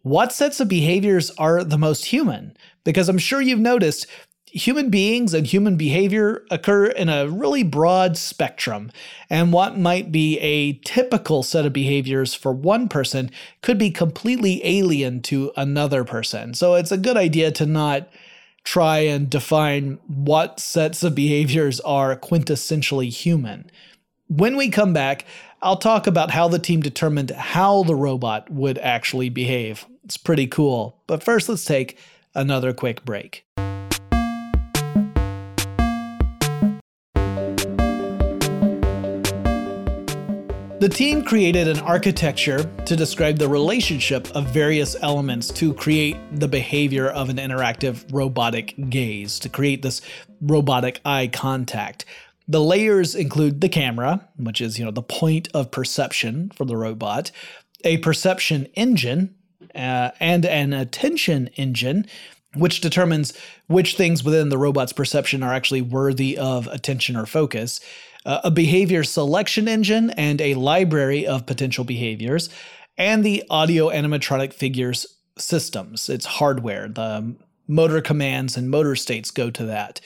[0.02, 2.56] what sets of behaviors are the most human?
[2.84, 4.06] Because I'm sure you've noticed
[4.52, 8.90] human beings and human behavior occur in a really broad spectrum,
[9.28, 13.30] and what might be a typical set of behaviors for one person
[13.62, 16.54] could be completely alien to another person.
[16.54, 18.08] So it's a good idea to not
[18.64, 23.70] try and define what sets of behaviors are quintessentially human.
[24.28, 25.24] When we come back,
[25.62, 29.86] I'll talk about how the team determined how the robot would actually behave.
[30.04, 31.02] It's pretty cool.
[31.06, 31.98] But first, let's take
[32.34, 33.44] another quick break.
[40.80, 46.48] The team created an architecture to describe the relationship of various elements to create the
[46.48, 50.00] behavior of an interactive robotic gaze, to create this
[50.40, 52.06] robotic eye contact.
[52.48, 56.78] The layers include the camera, which is, you know, the point of perception for the
[56.78, 57.30] robot,
[57.84, 59.34] a perception engine,
[59.74, 62.06] uh, and an attention engine,
[62.54, 63.34] which determines
[63.66, 67.80] which things within the robot's perception are actually worthy of attention or focus
[68.26, 72.50] uh, a behavior selection engine and a library of potential behaviors,
[72.98, 75.06] and the audio animatronic figures
[75.38, 76.08] systems.
[76.08, 76.88] It's hardware.
[76.88, 77.34] The
[77.66, 80.00] motor commands and motor states go to that.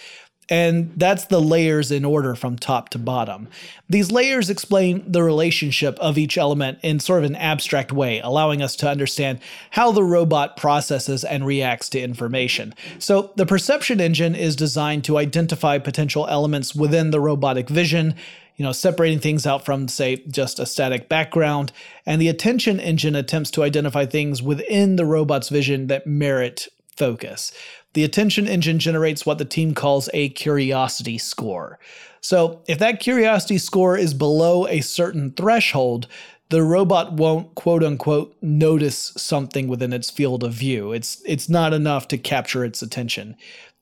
[0.51, 3.49] And that's the layers in order from top to bottom.
[3.89, 8.61] These layers explain the relationship of each element in sort of an abstract way, allowing
[8.61, 9.41] us to understand
[9.71, 12.75] how the robot processes and reacts to information.
[12.99, 18.15] So, the perception engine is designed to identify potential elements within the robotic vision,
[18.57, 21.73] you know, separating things out from, say, just a static background.
[22.07, 27.53] And the attention engine attempts to identify things within the robot's vision that merit focus.
[27.95, 31.79] The attention engine generates what the team calls a curiosity score.
[32.21, 36.09] So, if that curiosity score is below a certain threshold,
[36.51, 40.93] the robot won't quote unquote notice something within its field of view.
[40.93, 43.37] It's it's not enough to capture its attention.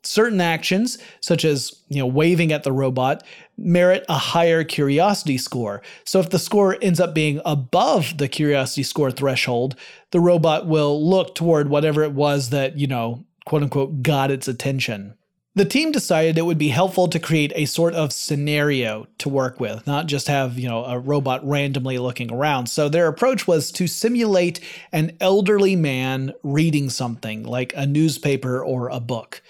[0.04, 3.22] Certain actions, such as you know waving at the robot,
[3.56, 5.80] merit a higher curiosity score.
[6.04, 9.76] So if the score ends up being above the curiosity score threshold,
[10.10, 14.48] the robot will look toward whatever it was that, you know, quote unquote got its
[14.48, 15.14] attention.
[15.54, 19.60] The team decided it would be helpful to create a sort of scenario to work
[19.60, 22.68] with, not just have, you know, a robot randomly looking around.
[22.68, 24.60] So their approach was to simulate
[24.92, 29.42] an elderly man reading something like a newspaper or a book.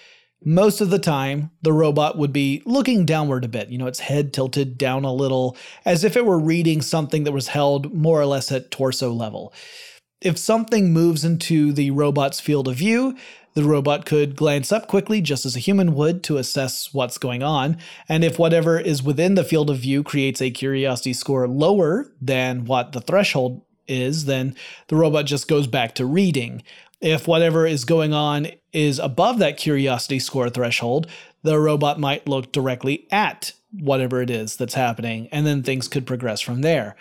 [0.43, 4.01] Most of the time, the robot would be looking downward a bit, you know, its
[4.01, 8.19] head tilted down a little, as if it were reading something that was held more
[8.19, 9.53] or less at torso level.
[10.19, 13.15] If something moves into the robot's field of view,
[13.53, 17.43] the robot could glance up quickly, just as a human would, to assess what's going
[17.43, 17.77] on.
[18.09, 22.65] And if whatever is within the field of view creates a curiosity score lower than
[22.65, 24.55] what the threshold is, then
[24.87, 26.63] the robot just goes back to reading.
[27.01, 31.07] If whatever is going on is above that curiosity score threshold,
[31.43, 36.07] the robot might look directly at whatever it is that's happening, and then things could
[36.07, 36.95] progress from there.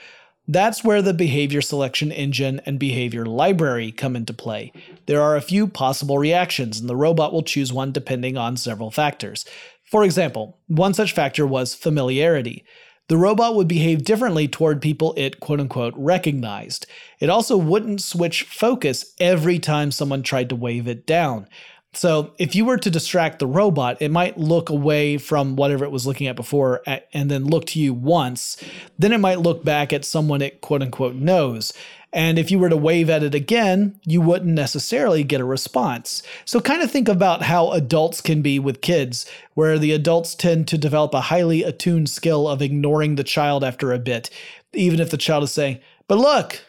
[0.48, 4.72] That's where the behavior selection engine and behavior library come into play.
[5.06, 8.90] There are a few possible reactions, and the robot will choose one depending on several
[8.90, 9.44] factors.
[9.84, 12.64] For example, one such factor was familiarity
[13.08, 16.86] the robot would behave differently toward people it quote unquote recognized.
[17.20, 21.46] It also wouldn't switch focus every time someone tried to wave it down.
[21.94, 25.90] So, if you were to distract the robot, it might look away from whatever it
[25.90, 26.82] was looking at before
[27.12, 28.56] and then look to you once.
[28.98, 31.74] Then it might look back at someone it quote unquote knows.
[32.14, 36.22] And if you were to wave at it again, you wouldn't necessarily get a response.
[36.46, 40.68] So, kind of think about how adults can be with kids, where the adults tend
[40.68, 44.30] to develop a highly attuned skill of ignoring the child after a bit,
[44.72, 45.78] even if the child is saying,
[46.08, 46.62] But look,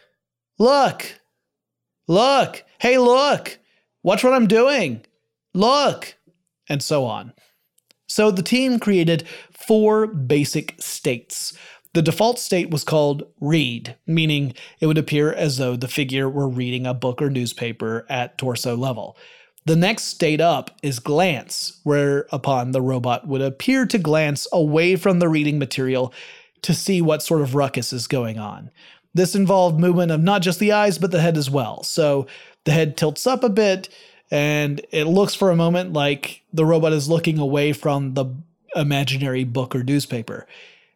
[0.60, 1.22] look,
[2.10, 3.58] look, hey, look,
[4.04, 5.06] watch what I'm doing,
[5.54, 6.16] look,
[6.70, 7.34] and so on.
[8.08, 11.58] So, the team created four basic states
[11.94, 16.50] the default state was called read, meaning it would appear as though the figure were
[16.50, 19.16] reading a book or newspaper at torso level.
[19.66, 25.20] The next state up is glance, whereupon the robot would appear to glance away from
[25.20, 26.14] the reading material
[26.64, 28.72] to see what sort of ruckus is going on.
[29.14, 31.84] This involved movement of not just the eyes, but the head as well.
[31.84, 32.26] So
[32.66, 33.88] the head tilts up a bit,
[34.32, 38.26] and it looks for a moment like the robot is looking away from the
[38.76, 40.48] imaginary book or newspaper.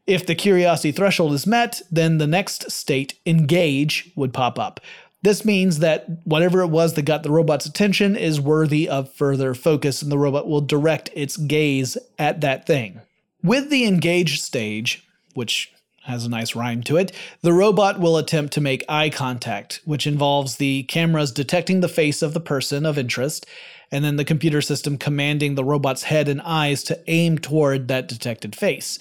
[0.06, 4.80] If the curiosity threshold is met, then the next state, engage, would pop up.
[5.22, 9.54] This means that whatever it was that got the robot's attention is worthy of further
[9.54, 13.02] focus, and the robot will direct its gaze at that thing.
[13.44, 15.74] With the engage stage, which
[16.08, 20.08] has a nice rhyme to it, the robot will attempt to make eye contact, which
[20.08, 23.45] involves the cameras detecting the face of the person of interest,
[23.91, 28.08] and then the computer system commanding the robot's head and eyes to aim toward that
[28.08, 28.99] detected face.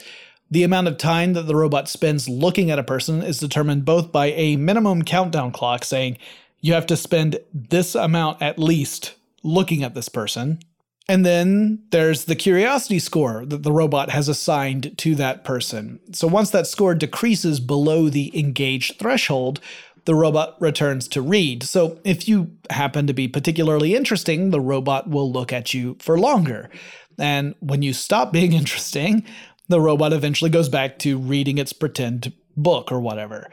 [0.51, 4.13] The amount of time that the robot spends looking at a person is determined both
[4.13, 6.19] by a minimum countdown clock saying
[6.61, 10.61] you have to spend this amount at least looking at this person.
[11.09, 16.01] And then there's the curiosity score that the robot has assigned to that person.
[16.13, 19.61] So once that score decreases below the engaged threshold,
[20.05, 21.63] the robot returns to read.
[21.63, 26.19] So if you happen to be particularly interesting, the robot will look at you for
[26.19, 26.71] longer.
[27.19, 29.25] And when you stop being interesting,
[29.69, 33.51] the robot eventually goes back to reading its pretend book or whatever.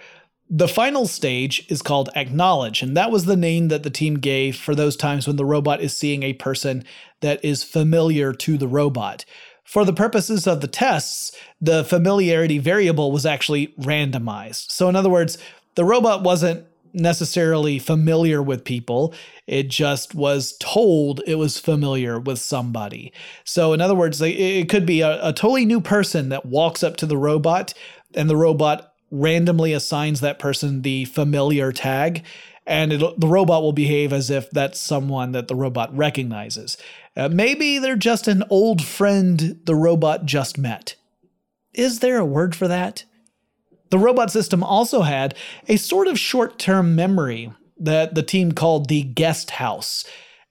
[0.49, 4.55] The final stage is called Acknowledge, and that was the name that the team gave
[4.55, 6.83] for those times when the robot is seeing a person
[7.21, 9.25] that is familiar to the robot.
[9.63, 11.31] For the purposes of the tests,
[11.61, 14.69] the familiarity variable was actually randomized.
[14.69, 15.37] So, in other words,
[15.75, 19.13] the robot wasn't necessarily familiar with people.
[19.47, 23.13] It just was told it was familiar with somebody.
[23.45, 26.97] So, in other words, it could be a, a totally new person that walks up
[26.97, 27.73] to the robot,
[28.13, 32.23] and the robot randomly assigns that person the familiar tag.
[32.65, 36.77] and the robot will behave as if that's someone that the robot recognizes.
[37.15, 40.95] Uh, maybe they're just an old friend the robot just met.
[41.73, 43.03] Is there a word for that?
[43.89, 45.35] The robot system also had
[45.67, 50.05] a sort of short term memory that the team called the guest house.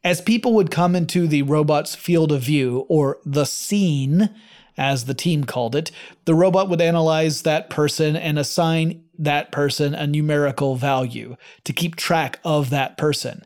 [0.05, 4.35] As people would come into the robot's field of view, or the scene,
[4.77, 5.91] as the team called it,
[6.25, 11.97] the robot would analyze that person and assign that person a numerical value to keep
[11.97, 13.43] track of that person.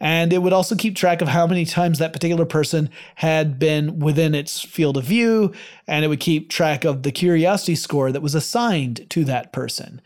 [0.00, 3.98] And it would also keep track of how many times that particular person had been
[3.98, 5.52] within its field of view,
[5.86, 10.00] and it would keep track of the curiosity score that was assigned to that person.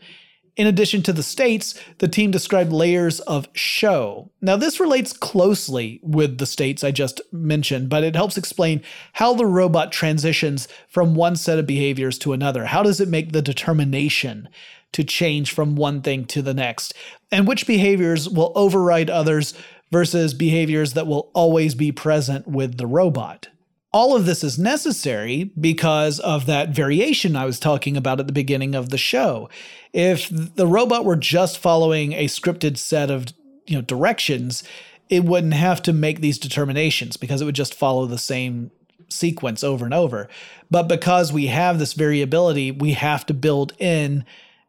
[0.55, 4.31] In addition to the states, the team described layers of show.
[4.41, 8.81] Now, this relates closely with the states I just mentioned, but it helps explain
[9.13, 12.65] how the robot transitions from one set of behaviors to another.
[12.65, 14.47] How does it make the determination
[14.93, 16.93] to change from one thing to the next?
[17.31, 19.53] And which behaviors will override others
[19.91, 23.49] versus behaviors that will always be present with the robot?
[23.95, 28.33] All of this is necessary because of that variation I was talking about at the
[28.33, 29.47] beginning of the show.
[29.93, 33.27] If the robot were just following a scripted set of
[33.65, 34.65] you know directions,
[35.09, 38.69] it wouldn't have to make these determinations because it would just follow the same
[39.07, 40.27] sequence over and over.
[40.69, 44.25] But because we have this variability, we have to build in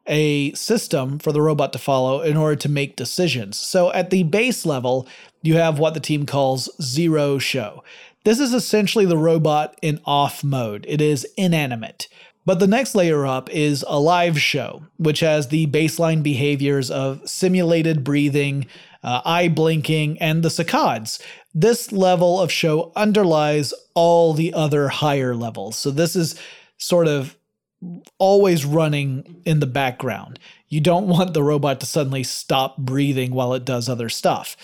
[0.07, 3.57] a system for the robot to follow in order to make decisions.
[3.57, 5.05] So at the base level,
[5.41, 7.83] you have what the team calls zero show.
[8.27, 10.85] This is essentially the robot in off mode.
[10.89, 12.09] It is inanimate.
[12.45, 17.21] But the next layer up is a live show, which has the baseline behaviors of
[17.25, 18.65] simulated breathing,
[19.01, 21.21] uh, eye blinking, and the saccades.
[21.55, 25.77] This level of show underlies all the other higher levels.
[25.77, 26.37] So this is
[26.77, 27.37] sort of
[28.17, 30.37] always running in the background.
[30.67, 34.57] You don't want the robot to suddenly stop breathing while it does other stuff.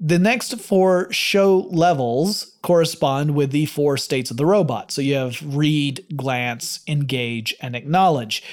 [0.00, 4.92] The next four show levels correspond with the four states of the robot.
[4.92, 8.44] So you have read, glance, engage, and acknowledge.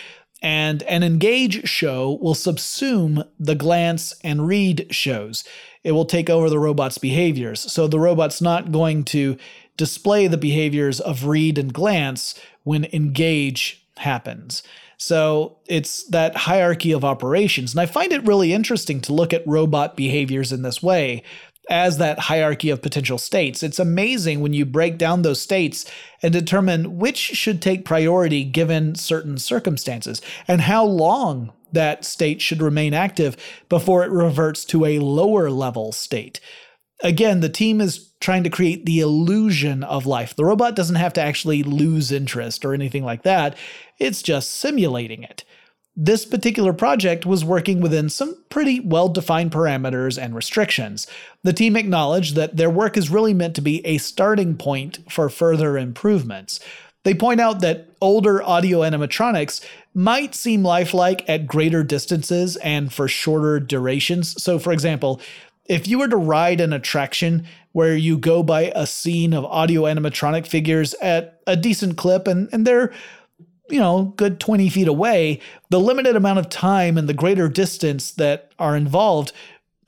[0.41, 5.43] And an engage show will subsume the glance and read shows.
[5.83, 7.71] It will take over the robot's behaviors.
[7.71, 9.37] So the robot's not going to
[9.77, 12.33] display the behaviors of read and glance
[12.63, 14.63] when engage happens.
[14.97, 17.73] So it's that hierarchy of operations.
[17.73, 21.23] And I find it really interesting to look at robot behaviors in this way
[21.69, 23.63] as that hierarchy of potential states.
[23.63, 25.85] It's amazing when you break down those states
[26.21, 32.61] and determine which should take priority given certain circumstances and how long that state should
[32.61, 33.35] remain active
[33.67, 36.39] before it reverts to a lower level state.
[37.03, 40.35] Again, the team is trying to create the illusion of life.
[40.35, 43.57] The robot doesn't have to actually lose interest or anything like that,
[43.99, 45.43] it's just simulating it.
[45.97, 51.07] This particular project was working within some pretty well defined parameters and restrictions.
[51.43, 55.29] The team acknowledged that their work is really meant to be a starting point for
[55.29, 56.59] further improvements.
[57.03, 63.07] They point out that older audio animatronics might seem lifelike at greater distances and for
[63.07, 64.41] shorter durations.
[64.41, 65.21] So, for example,
[65.65, 69.83] if you were to ride an attraction where you go by a scene of audio
[69.83, 72.93] animatronic figures at a decent clip and, and they're
[73.69, 75.39] you know, good 20 feet away,
[75.69, 79.31] the limited amount of time and the greater distance that are involved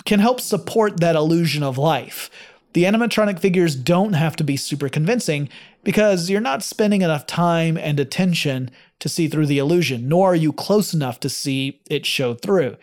[0.06, 2.30] can help support that illusion of life.
[2.74, 5.50] The animatronic figures don't have to be super convincing
[5.84, 10.36] because you're not spending enough time and attention to see through the illusion, nor are
[10.36, 12.78] you close enough to see it show through.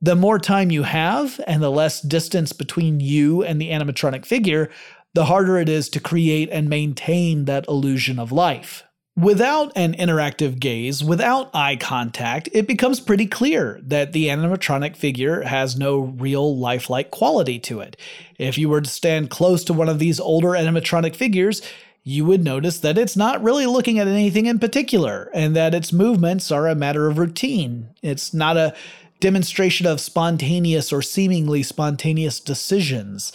[0.00, 4.70] The more time you have and the less distance between you and the animatronic figure,
[5.14, 8.84] the harder it is to create and maintain that illusion of life.
[9.16, 15.42] Without an interactive gaze, without eye contact, it becomes pretty clear that the animatronic figure
[15.42, 17.96] has no real lifelike quality to it.
[18.38, 21.60] If you were to stand close to one of these older animatronic figures,
[22.04, 25.92] you would notice that it's not really looking at anything in particular and that its
[25.92, 27.88] movements are a matter of routine.
[28.02, 28.72] It's not a
[29.20, 33.32] demonstration of spontaneous or seemingly spontaneous decisions.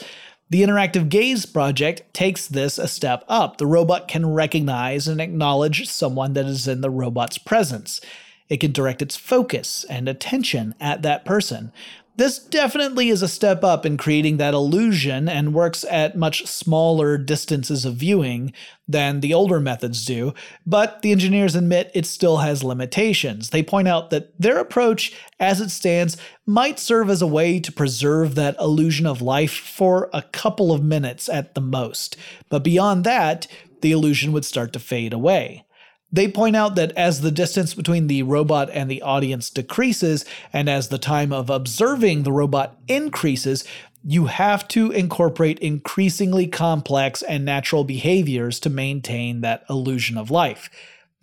[0.49, 3.57] The Interactive Gaze project takes this a step up.
[3.57, 8.01] The robot can recognize and acknowledge someone that is in the robot's presence.
[8.49, 11.71] It can direct its focus and attention at that person.
[12.15, 17.17] This definitely is a step up in creating that illusion and works at much smaller
[17.17, 18.53] distances of viewing
[18.87, 23.49] than the older methods do, but the engineers admit it still has limitations.
[23.49, 27.71] They point out that their approach, as it stands, might serve as a way to
[27.71, 32.15] preserve that illusion of life for a couple of minutes at the most,
[32.47, 33.47] but beyond that,
[33.81, 35.65] the illusion would start to fade away.
[36.13, 40.69] They point out that as the distance between the robot and the audience decreases, and
[40.69, 43.63] as the time of observing the robot increases,
[44.05, 50.69] you have to incorporate increasingly complex and natural behaviors to maintain that illusion of life.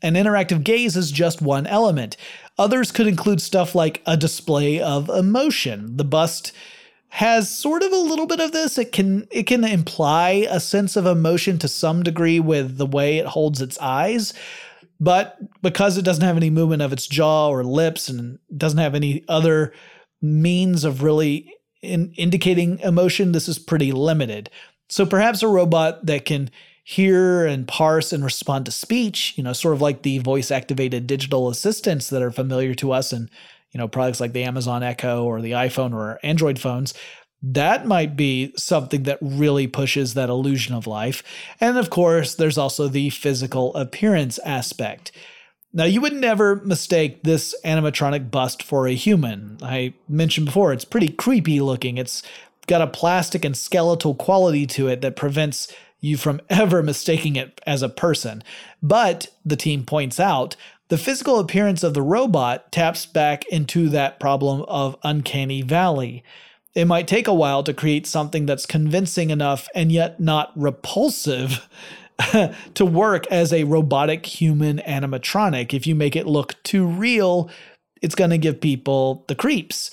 [0.03, 2.17] An interactive gaze is just one element.
[2.59, 5.99] Others could include stuff like a display of emotion.
[5.99, 6.53] The bust
[7.11, 8.79] has sort of a little bit of this.
[8.79, 13.19] It can it can imply a sense of emotion to some degree with the way
[13.19, 14.33] it holds its eyes,
[15.01, 18.95] but because it doesn't have any movement of its jaw or lips and doesn't have
[18.95, 19.73] any other
[20.21, 24.51] means of really in indicating emotion, this is pretty limited.
[24.91, 26.51] So perhaps a robot that can
[26.85, 31.07] hear and parse and respond to speech, you know, sort of like the voice activated
[31.07, 33.31] digital assistants that are familiar to us and
[33.73, 36.93] you know, products like the Amazon Echo or the iPhone or Android phones.
[37.43, 41.23] That might be something that really pushes that illusion of life.
[41.61, 45.11] And of course, there's also the physical appearance aspect.
[45.73, 49.59] Now, you would never mistake this animatronic bust for a human.
[49.63, 51.97] I mentioned before, it's pretty creepy looking.
[51.97, 52.23] It's
[52.67, 57.61] got a plastic and skeletal quality to it that prevents you from ever mistaking it
[57.67, 58.43] as a person.
[58.83, 60.57] But, the team points out,
[60.89, 66.25] the physical appearance of the robot taps back into that problem of uncanny valley.
[66.75, 71.69] It might take a while to create something that's convincing enough and yet not repulsive
[72.75, 75.75] to work as a robotic human animatronic.
[75.75, 77.51] If you make it look too real,
[78.03, 79.91] it's going to give people the creeps.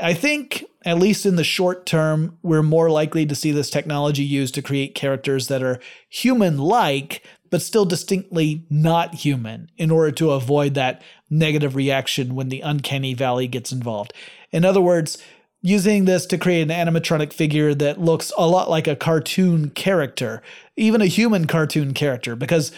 [0.00, 4.22] I think, at least in the short term, we're more likely to see this technology
[4.22, 10.12] used to create characters that are human like, but still distinctly not human, in order
[10.12, 14.12] to avoid that negative reaction when the uncanny valley gets involved.
[14.52, 15.18] In other words,
[15.60, 20.42] using this to create an animatronic figure that looks a lot like a cartoon character,
[20.76, 22.70] even a human cartoon character, because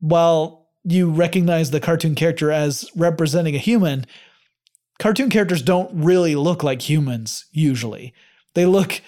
[0.00, 4.06] while you recognize the cartoon character as representing a human,
[4.98, 8.14] cartoon characters don't really look like humans usually.
[8.54, 9.00] They look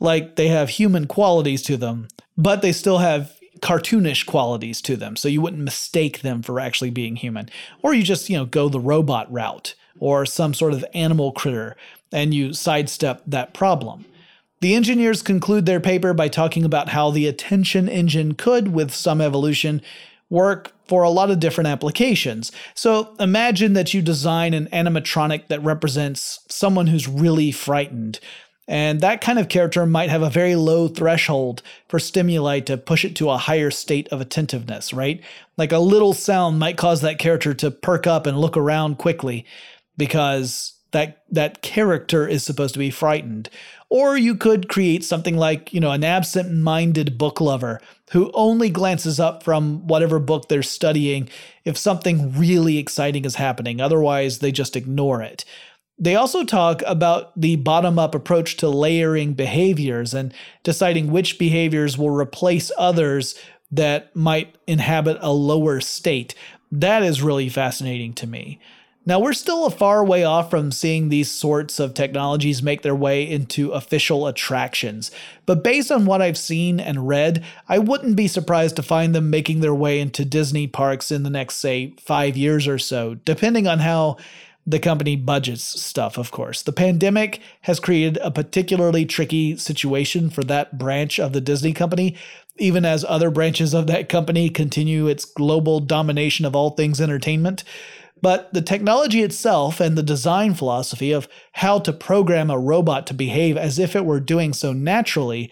[0.00, 5.14] like they have human qualities to them, but they still have cartoonish qualities to them.
[5.14, 7.48] So you wouldn't mistake them for actually being human.
[7.82, 11.76] Or you just, you know, go the robot route or some sort of animal critter
[12.12, 14.04] and you sidestep that problem.
[14.60, 19.20] The engineers conclude their paper by talking about how the attention engine could, with some
[19.20, 19.82] evolution,
[20.30, 22.52] work for a lot of different applications.
[22.74, 28.20] So imagine that you design an animatronic that represents someone who's really frightened.
[28.68, 33.04] And that kind of character might have a very low threshold for stimuli to push
[33.04, 35.20] it to a higher state of attentiveness, right?
[35.56, 39.44] Like a little sound might cause that character to perk up and look around quickly
[39.96, 43.50] because that that character is supposed to be frightened.
[43.88, 47.80] Or you could create something like you know an absent-minded book lover
[48.12, 51.28] who only glances up from whatever book they're studying
[51.64, 53.80] if something really exciting is happening.
[53.80, 55.44] Otherwise they just ignore it.
[55.98, 61.96] They also talk about the bottom up approach to layering behaviors and deciding which behaviors
[61.96, 63.38] will replace others
[63.70, 66.34] that might inhabit a lower state.
[66.70, 68.58] That is really fascinating to me
[69.04, 72.94] now, we're still a far way off from seeing these sorts of technologies make their
[72.94, 75.10] way into official attractions,
[75.44, 79.28] but based on what I've seen and read, I wouldn't be surprised to find them
[79.28, 83.66] making their way into Disney parks in the next, say, five years or so, depending
[83.66, 84.18] on how
[84.64, 86.62] the company budgets stuff, of course.
[86.62, 92.16] The pandemic has created a particularly tricky situation for that branch of the Disney company,
[92.58, 97.64] even as other branches of that company continue its global domination of all things entertainment.
[98.22, 103.14] But the technology itself and the design philosophy of how to program a robot to
[103.14, 105.50] behave as if it were doing so naturally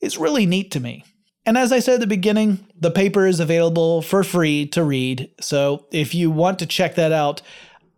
[0.00, 1.04] is really neat to me.
[1.44, 5.30] And as I said at the beginning, the paper is available for free to read.
[5.40, 7.42] So if you want to check that out,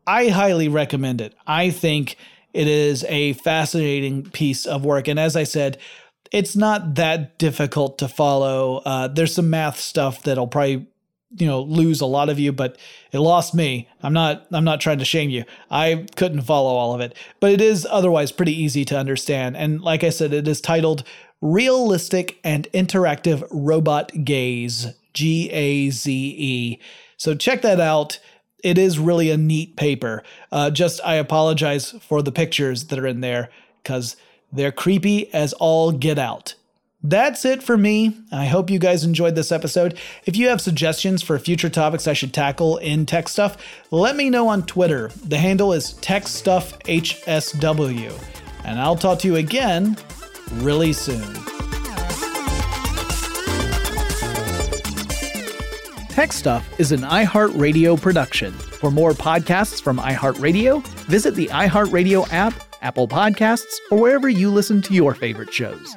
[0.07, 1.35] I highly recommend it.
[1.47, 2.17] I think
[2.53, 5.09] it is a fascinating piece of work.
[5.09, 5.79] And as I said,
[6.33, 8.79] it's not that difficult to follow.
[8.79, 10.87] Uh, there's some math stuff that'll probably
[11.37, 12.76] you know lose a lot of you but
[13.12, 13.89] it lost me.
[14.03, 15.45] I'm not i'm not trying to shame you.
[15.70, 17.16] I couldn't follow all of it.
[17.41, 19.57] But it is otherwise pretty easy to understand.
[19.57, 21.05] And like i said it is titled
[21.41, 26.80] realistic and interactive robot gaze g-a-z-e
[27.16, 28.18] so check that out.
[28.62, 30.22] It is really a neat paper.
[30.53, 33.49] Uh, just i apologize for the pictures that are in there
[33.82, 34.16] because
[34.53, 36.55] they're creepy as all get out
[37.11, 38.16] that's it for me.
[38.32, 39.98] I hope you guys enjoyed this episode.
[40.24, 43.57] If you have suggestions for future topics I should tackle in TechStuff,
[43.90, 45.11] let me know on Twitter.
[45.24, 48.12] The handle is TechStuffHSW.
[48.64, 49.96] And I'll talk to you again
[50.54, 51.22] really soon.
[56.16, 58.52] TechStuff is an iHeartRadio production.
[58.52, 64.80] For more podcasts from iHeartRadio, visit the iHeartRadio app, Apple Podcasts, or wherever you listen
[64.82, 65.94] to your favorite shows.